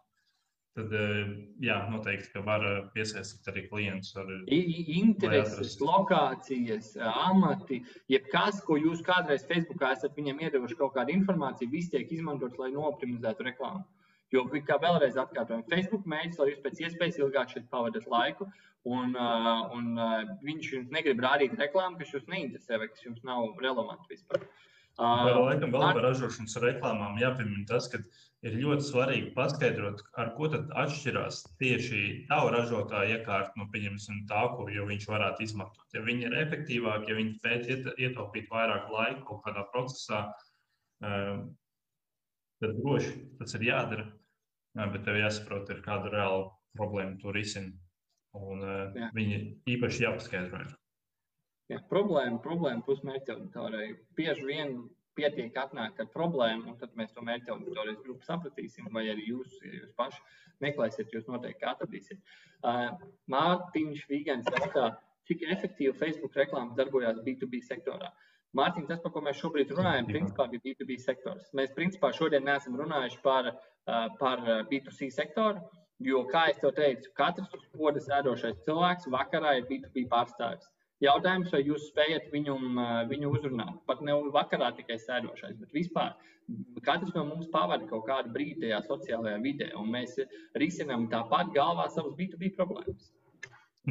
[0.73, 2.63] Tad, eh, jā, noteikti, ka var
[2.95, 4.15] piesaistīt arī klientus.
[4.17, 11.69] Ar, Intereses, lokācijas, amati, jebkas, ko jūs kādreiz Facebookā esat viņam iedevuši kaut kādu informāciju,
[11.75, 13.85] viss tiek izmantots, lai noptimizētu reklāmu.
[14.33, 18.49] Jo, kā vēlreiz atkārtojam, Facebook mēģina, lai jūs pēc iespējas ilgāk šeit pavadat laiku,
[18.89, 23.21] un, uh, un uh, viņš jums negrib rādīt reklāmu, kas jūs neinteresē vai kas jums
[23.29, 24.47] nav relevanti vispār.
[25.01, 28.01] Uh, vēl laikam vēl par ražošanas reklāmām jāpiemina tas, ka
[28.45, 34.43] ir ļoti svarīgi paskaidrot, ar ko tad atšķirās tieši tavu ražotāju iekārta no nu, tā,
[34.57, 35.87] ko viņš varētu izmantot.
[35.97, 40.25] Ja viņi ir efektīvāki, ja viņi spēj ietaupīt vairāk laika kaut kādā procesā,
[41.01, 44.11] tad droši tas ir jādara.
[44.73, 46.47] Jā, bet tev jāsaprot, ir kāda reāla
[46.79, 47.73] problēma to risina.
[48.39, 49.11] Un uh, jā.
[49.13, 49.39] viņi
[49.75, 50.63] īpaši jāpaskaidro.
[51.73, 53.93] Jā, problēma, problēma pusmērķa auditorijai.
[54.17, 54.79] Bieži vien
[55.17, 59.59] pietiek atnākt ar problēmu, un tad mēs to mērķa auditorijas grupu sapratīsim, vai arī jūs,
[59.61, 60.23] ja jūs paši
[60.65, 62.35] meklēsiet, jūs noteikti atradīsiet.
[62.65, 62.89] Uh,
[63.33, 64.95] Mārtiņš Vīgans jautā,
[65.29, 68.09] cik efektīvi Facebook reklāmas darbojās B2B sektorā.
[68.57, 71.53] Mārtiņ, tas, par ko mēs šobrīd runājam, principā bija B2B sektors.
[71.57, 73.61] Mēs principā šodien neesam runājuši par uh,
[74.19, 75.63] par B2C sektoru.
[76.03, 80.67] Jo, kā jau teicu, katrs uz podas ēdošais cilvēks vakarā ir B2B pārstāvis.
[81.03, 82.57] Jautājums, vai jūs spējat viņu,
[83.11, 83.79] viņu uzrunāt?
[83.87, 86.13] Pat ne vakarā tikai sēdošais, bet vispār.
[86.87, 90.19] Katrs no mums pavada kaut kādu brīdi tajā sociālajā vidē, un mēs
[90.59, 93.11] risinām tāpat galvā savas B2B problēmas.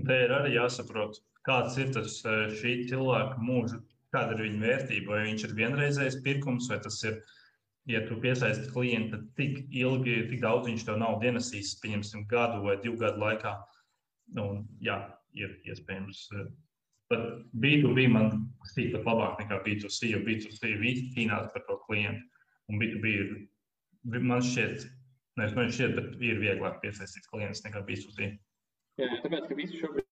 [0.07, 2.19] Te ir arī jāsaprot, kāds ir tas
[2.59, 3.81] šī cilvēka mūža,
[4.15, 5.15] kāda ir viņa vērtība.
[5.15, 7.19] Vai viņš ir vienreizējs pirkums, vai tas ir
[7.89, 12.77] ja tu piesaisti klientu tik ilgi, tik daudz viņš tev nav dienasīs, pieņemsim, gadu vai
[12.83, 13.55] divu gadu laikā.
[14.41, 14.97] Un, jā,
[15.37, 16.27] ir iespējams.
[17.11, 17.25] Bet
[17.63, 22.23] B2B man stīk pat labāk nekā B2C, jo B2C visi cīnās par to klientu.
[22.71, 23.33] Un B2B ir,
[24.13, 24.85] man šķiet,
[25.41, 28.31] nevis man šķiet, bet ir vieglāk piesaistīt klientus nekā B2C.
[29.01, 30.07] Jā, tāpēc, ka visi šobrīd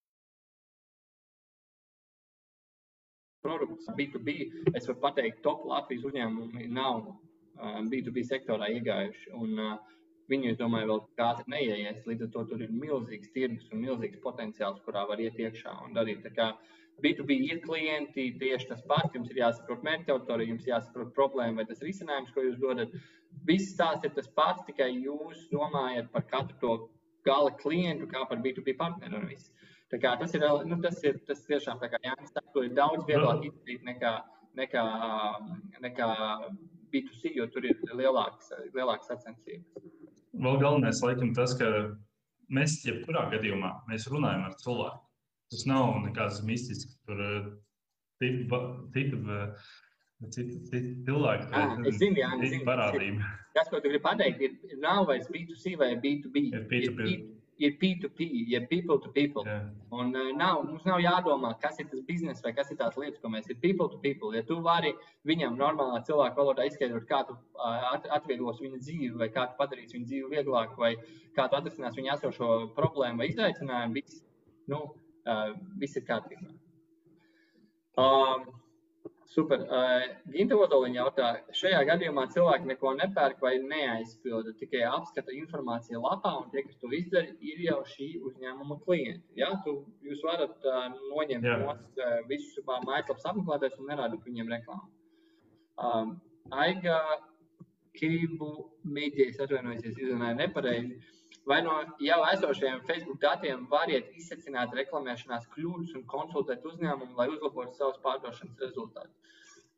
[3.40, 4.36] produkts B2B,
[4.76, 7.06] es varu pateikt, top Latvijas uzņēmumi nav
[7.92, 9.34] B2B sektorā iegājuši.
[9.40, 9.80] Un,
[10.30, 12.04] Viņi, es domāju, vēl kāds neieies.
[12.06, 15.96] Līdz ar to tur ir milzīgs tirgus un milzīgs potenciāls, kurā var iet iekšā un
[15.96, 16.22] darīt.
[16.22, 16.52] Tā kā
[17.02, 19.16] B2B ir klienti, tieši tas pats.
[19.18, 22.94] Jums ir jāsaprot mērķa autori, jums jāsaprot problēma vai tas risinājums, ko jūs dodat.
[23.50, 26.78] Viss tās ir tas pats, tikai jūs domājat par katru to
[27.26, 29.50] gala klientu kā par B2B partneri un viss.
[29.90, 33.08] Kā tas ir, nu, tas ir tas tiešām, tā kā Jānis saka, to ir daudz
[33.10, 34.12] vieglāk izdarīt nekā,
[34.60, 34.84] nekā,
[35.82, 36.10] nekā
[36.94, 39.90] B2C, jo tur ir lielāks, lielāks sacensības.
[40.40, 41.70] Vēl galvenais, laikam, tas, ka
[42.54, 45.04] mēs jebkurā gadījumā mēs runājam ar cilvēku.
[45.50, 47.22] Tas nav nekāds mistisks, tur
[48.22, 48.60] tipa,
[48.94, 49.46] tipa,
[50.28, 53.28] Citi, citi cilvēki ah, es zinu, jā, es zinu, parādība.
[53.56, 56.42] Tas, ko tu gribi pateikt, ir nav vairs B2C vai B2B.
[56.52, 57.06] Ir B2B.
[57.08, 57.22] Ir,
[57.60, 59.44] ir P2P, ir people to people.
[59.46, 59.68] Yeah.
[59.92, 63.20] Un uh, nav, mums nav jādomā, kas ir tas bizness vai kas ir tās lietas,
[63.22, 64.32] ko mēs ir people to people.
[64.36, 64.94] Ja tu vari
[65.28, 69.98] viņam normālā cilvēku valodā izskaidrot, kā tu uh, atvieglos viņa dzīvi, vai kā tu padarīsi
[69.98, 70.94] viņa dzīvi vieglāku, vai
[71.36, 74.24] kā tu atrisinās viņa esošo problēmu vai izaicinājumu, viss,
[74.72, 74.86] nu,
[75.28, 75.52] uh,
[75.84, 76.56] viss ir kārtībā.
[78.00, 78.48] Um,
[79.30, 79.62] Super.
[79.70, 86.32] Uh, Ginta Ozoliņa jautā, šajā gadījumā cilvēki neko nepērk vai neaizpilda, tikai apskata informāciju lapā,
[86.40, 89.22] un tie, kas to izdara, ir jau šī uzņēmuma klienti.
[89.38, 89.52] Ja?
[89.66, 89.76] Tu,
[90.08, 91.60] jūs varat uh, noņemt Jā.
[91.62, 94.90] no uh, visus mājaslapas apmeklētājus un nerādīt viņiem reklāmu.
[95.78, 96.18] Um,
[96.50, 96.98] Aiga
[98.00, 98.50] Kību
[98.90, 100.98] mēģinājis atvainojas, izrunāja nepareizi.
[101.48, 107.78] Vai no jau esošajiem Facebook datiem variet izsecināt reklamēšanās kļūdas un konsultēt uzņēmumu, lai uzlabotu
[107.78, 109.16] savus pārdošanas rezultātus?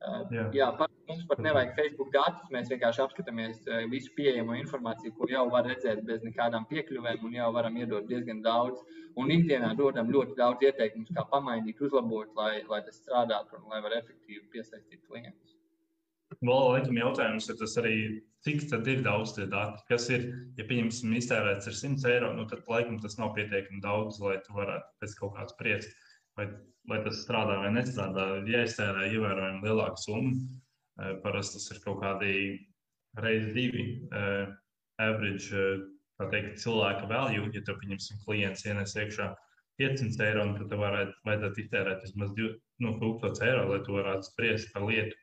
[0.01, 0.43] Uh, Jā.
[0.57, 2.47] jā, pat, mums pat nevajag Facebook datus.
[2.49, 7.36] Mēs vienkārši apskatāmies uh, visu pieejamo informāciju, ko jau var redzēt bez nekādām piekļuvēm, un
[7.38, 8.82] jau varam iedot diezgan daudz.
[9.22, 13.84] Un ikdienā dodam ļoti daudz ieteikumu, kā pamainīt, uzlabot, lai, lai tas strādātu un lai
[13.86, 15.51] varētu efektīvi piesaistīt klientus.
[16.39, 17.95] Vēl laikam jautājums ir tas arī,
[18.45, 19.84] cik tad ir daudz tie dati.
[19.89, 24.21] Kas ir, ja pieņemsim, iztērēts ar 100 eiro, nu tad laikam tas nav pietiekami daudz,
[24.23, 25.93] lai tu varētu pēc kaut kāds spriest,
[26.39, 26.47] vai,
[26.89, 28.27] vai tas strādā vai nestrādā.
[28.49, 30.34] Ja iztērē ievērojami lielāku summu,
[31.01, 32.34] eh, parasti tas ir kaut kādi
[33.19, 34.53] reizi divi uh,
[35.03, 35.82] average, uh,
[36.15, 39.34] tā teikt, cilvēka value, ja tu pieņemsim klients ienes iekšā
[39.82, 44.71] 500 eiro, tad tev varētu, vajadzētu iztērēt vismaz nu, 1000 eiro, lai tu varētu spriest
[44.71, 45.17] par lietu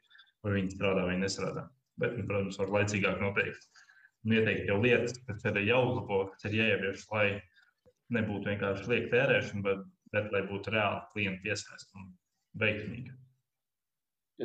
[0.45, 1.67] vai viņi strādā vai nestrādā.
[1.99, 3.85] Bet, nu, protams, var laicīgāk noteikt.
[4.27, 7.29] Un ieteikt jau lietas, kas ir jāuzlabo, kas ir jāievieš, lai
[8.15, 12.13] nebūtu vienkārši lieka tērēšana, bet, bet lai būtu reāli klienta piesaist un
[12.63, 13.17] veiksmīga.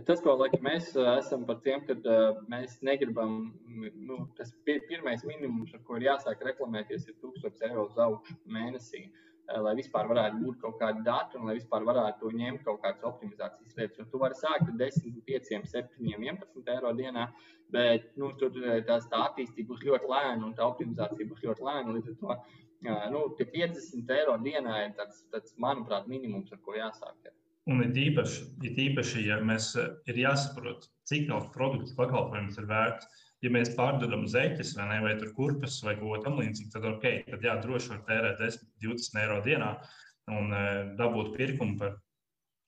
[0.07, 3.51] Tas, ko laikam, mēs esam par tiem, ka uh, mēs negribam,
[3.93, 8.39] nu, tas pir pirmais minimums, ar ko ir jāsāk reklamēties, ir 1000 eiro uz augšu
[8.49, 9.03] mēnesī.
[9.05, 9.32] Uh,
[9.65, 13.75] lai vispār varētu būt kaut kādi dati un lai vispār varētu ņemt kaut kādas optimizācijas
[13.77, 13.99] lietas.
[13.99, 17.27] Jo tu vari sākt ar 10, 5, 7, 11 eiro dienā,
[17.73, 21.67] bet nu, tur eh, tās, tā attīstība būs ļoti lēna un tā optimizācija būs ļoti
[21.67, 21.97] lēna.
[21.97, 26.77] Līdz ar to eh, nu, 50 eiro dienā ir tāds, tāds, manuprāt, minimums, ar ko
[26.79, 27.33] jāsāk.
[27.71, 33.29] Un ir īpaši, ir īpaši, ja mēs ir jāsaprot, cik daudz produktu pakalpojums ir vērts
[33.43, 37.57] ja mēs pārdodam zeķes vai, ne, vai kurpes vai ko tamlīdzīgu, tad ok, tad jā,
[37.63, 39.73] droši var tērēt 10, 20 eiro dienā
[40.31, 41.97] un uh, dabūt pirkumu par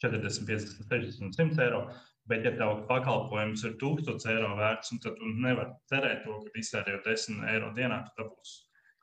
[0.04, 1.86] 40, 50, 60, 100 eiro.
[2.26, 7.06] Bet, ja tev pakalpojums ir 1000 eiro vērts, tad tu nevari cerēt to, ka iztērējot
[7.06, 8.56] 10 eiro dienā, tu dabūsi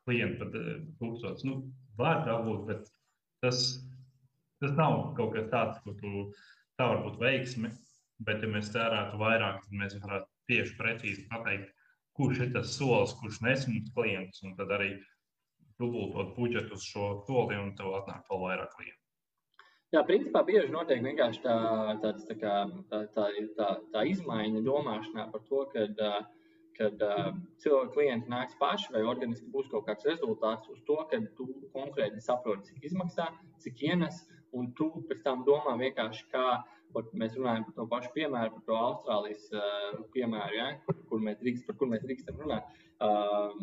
[0.02, 0.50] klientu par
[0.98, 1.44] 1000.
[1.46, 1.60] Nu,
[1.98, 2.90] var dabūt, bet
[3.44, 3.62] tas,
[4.60, 6.26] tas nav kaut kas tāds, ko tu
[6.80, 7.72] tā var būt veiksme.
[8.26, 11.72] Bet, ja mēs tērētu vairāk, tad mēs varētu tieši precīzi pateikt,
[12.16, 14.94] kurš ir tas solis, kurš nes mums klientus, un tad arī
[15.80, 18.98] dubultot budžetu uz šo soli, un tev atnāk vēl vairāk klientu.
[19.92, 21.54] Jā, principā bieži notiek vienkārši tā,
[22.00, 22.52] tāds, tā, kā,
[22.88, 23.26] tā, tā,
[23.92, 26.12] tā, izmaiņa domāšanā par to, ka,
[26.78, 27.02] kad
[27.60, 32.24] cilvēki klienti nāks paši vai organiski būs kaut kāds rezultāts uz to, ka tu konkrēti
[32.24, 33.28] saproti, cik izmaksā,
[33.60, 34.22] cik ienes,
[34.56, 36.46] un tu pēc tam domā vienkārši, kā
[36.92, 41.22] Pat mēs runājam par to pašu piemēru, par to Austrālijas uh, piemēru, ja, kur, kur
[41.24, 42.80] mēs drīkst, par kur mēs drīkstam runāt.
[43.02, 43.54] Uh,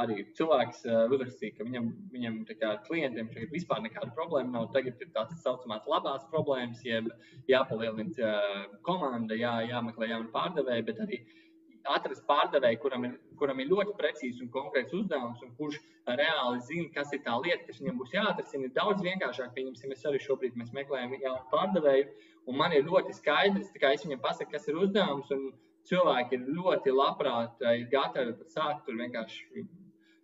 [0.00, 4.70] arī cilvēks uh, uzrakstīja, ka viņam, viņam kā, klientiem šeit vispār nekāda problēma nav.
[4.72, 7.10] Tagad ir tādas saucamās labās problēmas, jeb
[7.50, 11.20] jāpalielina uh, komanda, jā, jāmeklē jauni pārdevēji, bet arī
[11.90, 16.90] atrast pārdevēju, kuram ir, kuram ir ļoti precīzs un konkrēts uzdevums, un kurš reāli zina,
[16.94, 19.54] kas ir tā lieta, kas viņam būs jāatrisina, ir daudz vienkāršāk.
[19.56, 22.10] Pieņemsim, mēs arī šobrīd mēs meklējam jaunu pārdevēju,
[22.50, 25.30] Un man ir ļoti skaidrs, ka es viņam pasaku, kas ir uzdevums.
[25.88, 29.64] Cilvēki ir ļoti labprāt, ir gatavi pat sākt tur vienkārši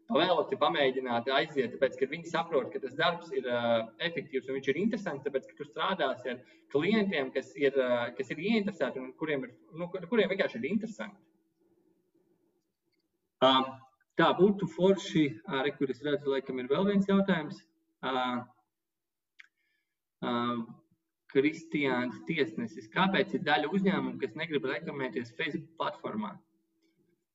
[0.09, 1.73] pavēloti, pamēģināt, aiziet.
[1.75, 5.25] Tāpēc, ka viņi saprot, ka tas darbs ir uh, efektīvs un viņš ir interesants.
[5.27, 6.39] Tāpēc, ka tu strādāsi ar
[6.75, 11.19] klientiem, kas ir, uh, kas ir ieinteresēti un kuriem, ir, nu, kuriem vienkārši ir interesanti.
[13.45, 13.69] Uh,
[14.19, 15.29] tā būtu forši,
[15.61, 17.61] arī kur es redzu, laikam ir vēl viens jautājums.
[18.03, 18.41] Uh,
[20.27, 20.59] uh,
[21.29, 22.89] Kristiāns Tiesnesis.
[22.95, 26.33] Kāpēc ir daļa uzņēmumu, kas negrib reklamēties Facebook platformā?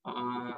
[0.04, 0.56] Uh,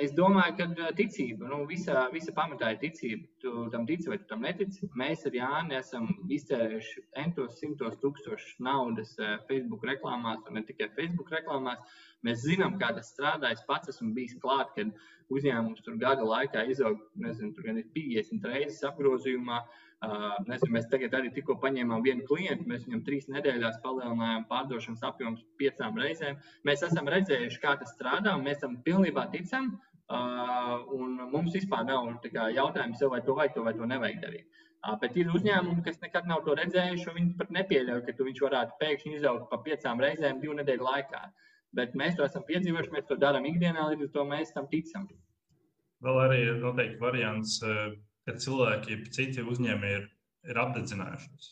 [0.00, 3.26] Es domāju, ka ticība, nu, visa, visa pamatā ir ticība.
[3.42, 4.88] Tu tam tici vai tu tam netici.
[4.96, 9.12] Mēs ar Jāni esam iztērējuši entos simtos tūkstošus naudas
[9.50, 11.84] Facebook reklāmās, un ne tikai Facebook reklāmās.
[12.24, 13.52] Mēs zinām, kā tas strādā.
[13.52, 14.96] Es pats esmu bijis klāt, kad
[15.32, 19.60] uzņēmums tur gada laikā izaug, nezinu, tur gan ir 50 reizes apgrozījumā.
[19.60, 19.91] Uh,
[20.48, 25.38] nezinu, mēs tagad arī tikko paņēmām vienu klientu, mēs viņam trīs nedēļās palielinājām pārdošanas apjomu
[25.60, 26.40] piecām reizēm.
[26.66, 29.76] Mēs esam redzējuši, kā tas strādā, un mēs tam pilnībā ticam.
[30.12, 30.82] Uh,
[31.32, 34.58] mums vispār nav kā, jautājums, vai to vajag, to vai to nevajag darīt.
[34.82, 38.42] Uh, bet ir uzņēmumi, kas nekad nav to redzējuši, un viņi pat nepieļauj, ka viņš
[38.44, 41.22] varētu pēkšņi izaugt pa piecām reizēm divu nedēļu laikā.
[41.78, 45.06] Bet mēs to esam piedzīvojuši, mēs to darām ikdienā, līdz ar to mēs tam ticam.
[46.04, 47.60] Vēl arī ir noteikti variants,
[48.26, 50.06] ka cilvēki, citi uzņēmēji ir,
[50.52, 51.50] ir apdedzinājušies.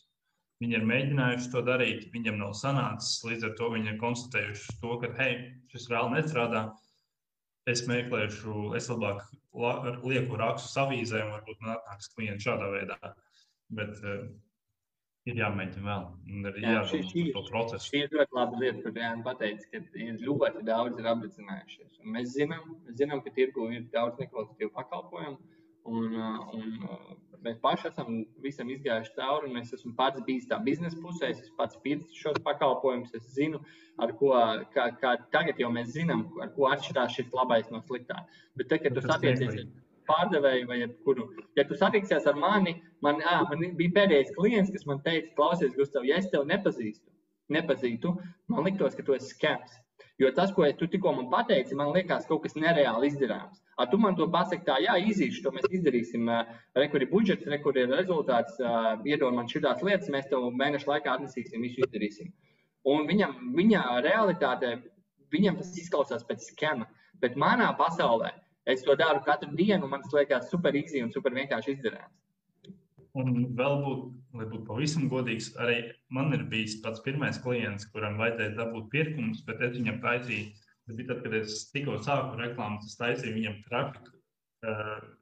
[0.60, 3.22] Viņi ir mēģinājuši to darīt, viņiem nav sanācis.
[3.24, 5.38] Līdz ar to viņi ir konstatējuši to, ka hei,
[5.72, 6.66] šis reāli nestrādā.
[7.70, 9.24] Es meklēšu, es labāk
[10.04, 12.98] lieku rakstus avīzēm, varbūt nāks klients šādā veidā.
[13.72, 14.26] Bet uh,
[15.30, 16.04] ir jāmēģina vēl.
[16.28, 17.24] Ir Jā, šī, šī,
[17.86, 22.02] šī ir ļoti laba lieta, kur Jānis pateica, ka ir ļoti daudz ir apdedzinājušies.
[22.04, 25.40] Un mēs zinām, zinām, ka tirgu ir daudz nekvalitatīvu pakalpojumu
[25.88, 27.12] Un, uh, un uh,
[27.44, 29.52] mēs paši esam visam izgājuši cauri.
[29.60, 33.14] Es esmu pats bijis tā biznesa pusē, es pats pīdzu šos pakalpojumus.
[33.16, 33.62] Es zinu,
[34.02, 34.32] ar ko
[34.74, 38.24] kā, kā tagad jau mēs zinām, ar ko atšķirās šis labais no sliktā.
[38.56, 39.70] Bet, te, kad tu satiecies ar
[40.10, 41.28] pārdevēju vai kuru,
[41.58, 45.76] ja tu satiksies ar mani, man, ā, man bija pēdējais klients, kas man teica, klausies,
[45.76, 47.06] Gustav, ja es tevi nepazīstu,
[47.54, 48.16] nepazītu,
[48.50, 49.78] man liktos, ka tu esi skepts.
[50.20, 53.62] Jo tas, ko tu tikko man pateici, man liekas kaut kas nereāli izdarāms.
[53.80, 56.28] A, tu man to pasaki tā, jā, izīšu, to mēs izdarīsim.
[56.76, 58.58] Rekur ir budžets, rekur ir rezultāts,
[59.08, 62.28] iedod man šīs lietas, mēs tev mēnešu laikā atnesīsim, visu izdarīsim.
[62.92, 64.74] Un viņam, viņa realitāte,
[65.32, 66.88] viņam tas izklausās pēc skema,
[67.24, 68.34] bet manā pasaulē
[68.68, 72.12] es to daru katru dienu, un man tas liekas super īsi un super vienkārši izdarāms.
[73.18, 74.02] Un vēl būt,
[74.38, 75.80] lai būtu pavisam godīgs, arī
[76.14, 80.52] man ir bijis pats pirmais klients, kuram vajadzēja dabūt pirkumus, bet es viņam taisīju
[80.90, 84.16] Tas bija tad, kad es tikko sāku reklāmas, es taisīju viņam trafiku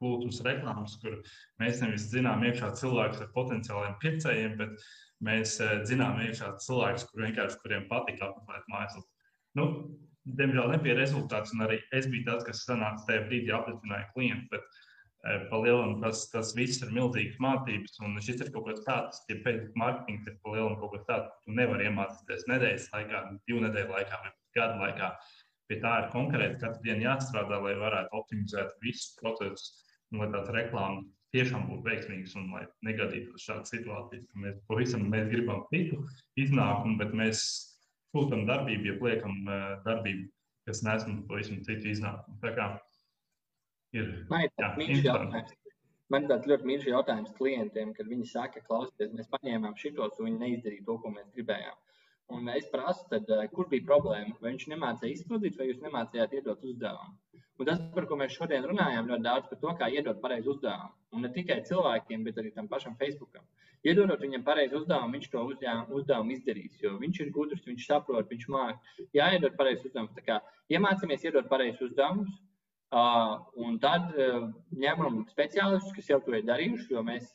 [0.00, 1.18] plūtus reklāmas, kur
[1.60, 4.86] mēs nevis zinām iekšā cilvēkus ar potenciāliem pircējiem, bet
[5.28, 5.58] mēs
[5.90, 9.06] zinām iekšā cilvēkus, kur vienkārši, kuriem patika apmeklēt mājaslapu.
[9.60, 9.66] Nu,
[10.40, 14.64] diemžēl nebija rezultāts, un arī es biju tas, kas sanāca tajā brīdī apdedzināja klientu, bet
[14.64, 14.87] pa
[15.24, 19.74] lielam tas, tas viss ir milzīgas mācības, un šis ir kaut kas tāds, ja Facebook
[19.80, 23.94] marketings ir pa lielam kaut kas tāds, ka tu nevari iemācīties nedēļas laikā, divu nedēļu
[23.96, 25.12] laikā vai gadu laikā.
[25.68, 29.84] Pie tā ir konkrēti katru dienu jāstrādā, lai varētu optimizēt visus procesus
[30.16, 35.28] lai tās reklāmas tiešām būtu veiksmīgas un lai negadītos šādas situācijas, ka mēs pavisam mēs
[35.28, 36.00] gribam citu
[36.40, 37.42] iznākumu, bet mēs
[38.14, 39.36] sūtām darbību, ja liekam
[39.84, 40.28] darbību,
[40.68, 42.38] kas nes mums pavisam citu iznākumu.
[42.44, 42.70] Tā kā
[43.96, 44.12] ir.
[44.30, 45.56] Man ir tāds jautājums.
[46.08, 50.30] Man ir tāds ļoti mīļš jautājums klientiem, kad viņi saka, klausieties, mēs paņēmām šitos, un
[50.30, 51.76] viņi neizdarīja to, ko mēs gribējām.
[52.32, 54.36] Un es prasu, tad, eh, kur bija problēma?
[54.40, 57.16] Vai viņš nemācīja izpildīt, vai jūs nemācījāt iedot uzdevumu?
[57.58, 60.92] Un tas, par ko mēs šodien runājam, ļoti daudz par to, kā iedot pareizu uzdevumu.
[61.12, 63.44] Un ne tikai cilvēkiem, bet arī tam pašam Facebookam.
[63.86, 65.42] Iedodot viņam pareizu uzdevumu, viņš to
[65.98, 66.78] uzdevumu izdarīs.
[66.82, 68.94] Jo viņš ir gudrs, viņš saprot, viņš māca.
[69.16, 70.14] Jā, iedod pareizu uzdevumu.
[70.14, 70.38] Tā kā
[70.70, 72.38] iemācāmies iedot pareizu uzdevumus.
[72.88, 77.34] Uh, un tad uh, ņemam speciālistus, kas jau to ir darījuši, jo mēs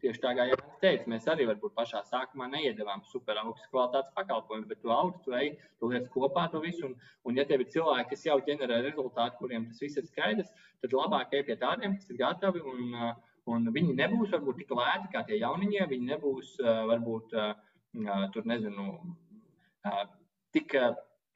[0.00, 4.68] Tieši tā kā Jānis teica, mēs arī varbūt pašā sākumā neiedavām super augstas kvalitātes pakalpojumu,
[4.70, 6.88] bet tu augstu, tu ej, tu liec kopā to visu.
[6.88, 6.94] Un,
[7.28, 10.96] un ja tev ir cilvēki, kas jau ģenerē rezultātu, kuriem tas viss ir skaidrs, tad
[10.96, 12.64] labāk ej pie tādiem, kas ir gatavi.
[12.72, 12.96] Un,
[13.52, 16.56] un viņi nebūs varbūt tik lēti kā tie jauniņie, viņi nebūs
[16.94, 18.88] varbūt tur, nezinu,
[20.56, 20.80] tik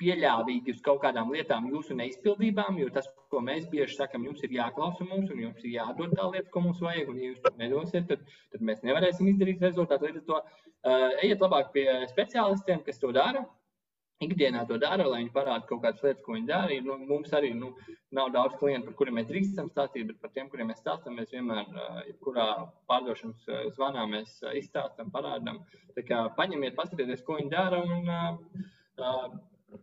[0.05, 4.55] pieļāvīgi uz kaut kādām lietām, jūsu neizpildībām, jo tas, ko mēs bieži sakām, jums ir
[4.59, 7.53] jāklausa mums un jums ir jādod tā lieta, ko mums vajag, un ja jūs to
[7.61, 10.11] nedosiet, tad, tad mēs nevarēsim izdarīt rezultātu.
[10.11, 13.47] Līdz ar to uh, ejiet labāk pie speciālistiem, kas to dara.
[14.23, 16.77] Ikdienā to dara, lai viņi parādītu kaut kādas lietas, ko viņi dara.
[16.87, 17.73] Nu, mums arī nu,
[18.15, 21.33] nav daudz klientu, par kuriem mēs drīkstam stāstīt, bet par tiem, kuriem mēs stāstām, mēs
[21.35, 22.47] vienmēr, uh, jebkurā
[22.91, 25.65] pārdošanas uh, zvanā, mēs uh, izstāstām, parādām.
[25.99, 27.83] Tā kā paņemiet, paskatieties, ko viņi dara.
[27.83, 28.71] Un, uh,
[29.03, 29.35] uh,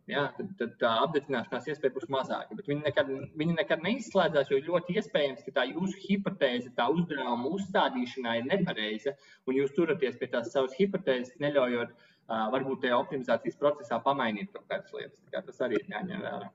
[0.10, 2.56] jā, tad, tad tā apdedzināšanās iespēja būs mazāka.
[2.58, 7.52] Bet viņi nekad, viņi nekad neizslēdzās, jo ļoti iespējams, ka tā jūsu hipotēze, tā uzdevuma
[7.58, 9.16] uzstādīšanā ir nepareiza,
[9.48, 14.68] un jūs turaties pie tās savas hipotēzes, neļaujot uh, varbūt tajā optimizācijas procesā pamainīt kaut
[14.72, 15.24] kādas lietas.
[15.34, 16.52] Kā tas arī ir jāņem vērā.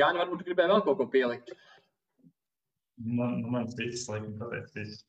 [0.00, 1.54] Jā, nu varbūt gribēju vēl kaut ko pielikt.
[3.02, 5.02] Man, man tas laikam pateicis.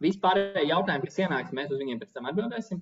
[0.00, 2.80] Vispārējie jautājumi, kas ienāks, mēs uz viņiem pēc tam atbildēsim.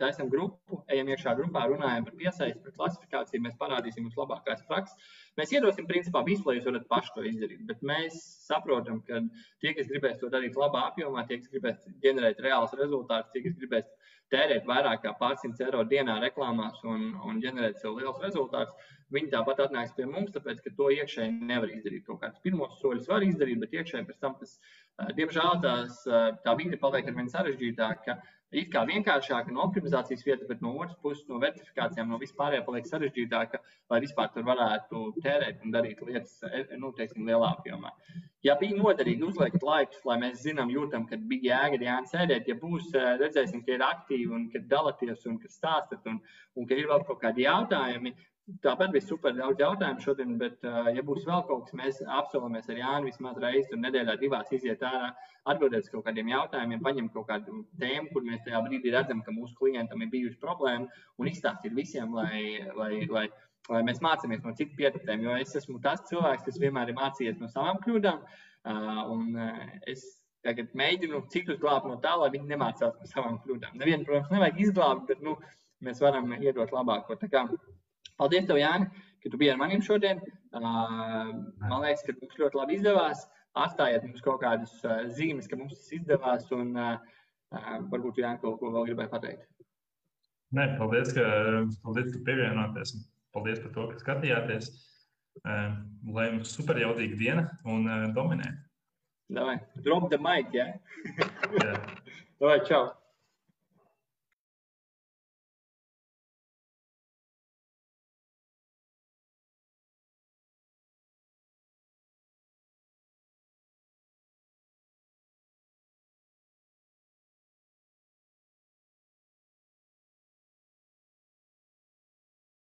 [0.00, 4.96] Taisam grupu, ejam iekšā grupā, runājam par piesaisti, par klasifikāciju, mēs parādīsim jums labākās prakses.
[5.36, 7.66] Mēs iedosim, principā, visu, lai jūs varat paši to izdarīt.
[7.68, 8.16] Bet mēs
[8.46, 9.20] saprotam, ka
[9.60, 13.58] tie, kas gribēs to darīt labā apjomā, tie, kas gribēs ģenerēt reālus rezultātus, tie, kas
[13.60, 13.92] gribēs
[14.32, 19.60] tērēt vairāk kā pārsimts eiro dienā reklāmās un, un ģenerēt sev liels rezultātus, viņi tāpat
[19.68, 22.08] atnāks pie mums, tāpēc, ka to iekšēji nevar izdarīt.
[22.08, 24.56] Kaut kādus pirmos soļus var izdarīt, bet iekšēji pēc tam tas
[25.16, 25.98] Diemžēl tās,
[26.44, 28.14] tā vide paliek ar vien sarežģītāka.
[28.54, 32.86] It kā vienkāršāka no optimizācijas vietas, bet no otras puses, no vertifikācijām, no vispārējā paliek
[32.86, 33.58] sarežģītāka,
[33.90, 36.38] lai vispār tur varētu tērēt un darīt lietas
[36.78, 37.90] nu, teiksim, lielā apjomā.
[38.46, 42.54] Ja bija noderīgi uzliekt laikus, lai mēs zinām, jūtam, ka bija jēga Jānis sēdēt, ja
[42.60, 46.22] būs, redzēsim, ka ir aktīvi un ka dalāties un ka stāstat un,
[46.54, 48.14] un ka ir vēl kaut kādi jautājumi,
[48.62, 52.68] Tāpat bija super daudz jautājumu šodien, bet, uh, ja būs vēl kaut kas, mēs apsolamies
[52.70, 55.08] ar Jānu vismaz reizi tur nedēļā, divās iziet ārā,
[55.50, 59.34] atbildēt uz kaut kādiem jautājumiem, paņemt kaut kādu tēmu, kur mēs tajā brīdī redzam, ka
[59.34, 60.86] mūsu klientam ir bijusi problēma,
[61.18, 63.24] un izstāstīt visiem, lai, lai, lai,
[63.72, 65.26] lai mēs mācāmies no citu pietupēm.
[65.26, 69.64] Jo es esmu tas cilvēks, kas vienmēr ir mācījies no savām kļūdām, uh, un uh,
[69.90, 70.06] es
[70.46, 73.74] tagad mēģinu citus glābt no tā, lai viņi nemācās no savām kļūdām.
[73.82, 75.34] Nevienu, protams, nevajag izglābt, bet nu,
[75.82, 77.18] mēs varam iedot labāko.
[78.21, 78.89] Paldies, tev, Jāni,
[79.23, 80.21] ka tu biji ar maniem šodien.
[80.53, 83.23] Man liekas, ka mums ļoti labi izdevās.
[83.57, 84.75] Atstājiet mums kaut kādas
[85.17, 86.45] zīmes, ka mums tas izdevās.
[86.55, 86.75] Un
[87.91, 89.47] varbūt Jānis kaut ko vēl gribēja pateikt.
[90.55, 91.25] Nē, paldies, ka,
[91.83, 92.95] paldies, ka pievienoties.
[93.35, 94.71] Paldies par to, ka skatījāties.
[95.47, 98.49] Lai jums super jaudīga diena un dominē.
[99.31, 100.65] Давай, drop the mic, ja?
[101.63, 101.75] Jā.
[102.41, 102.89] Давай, čau!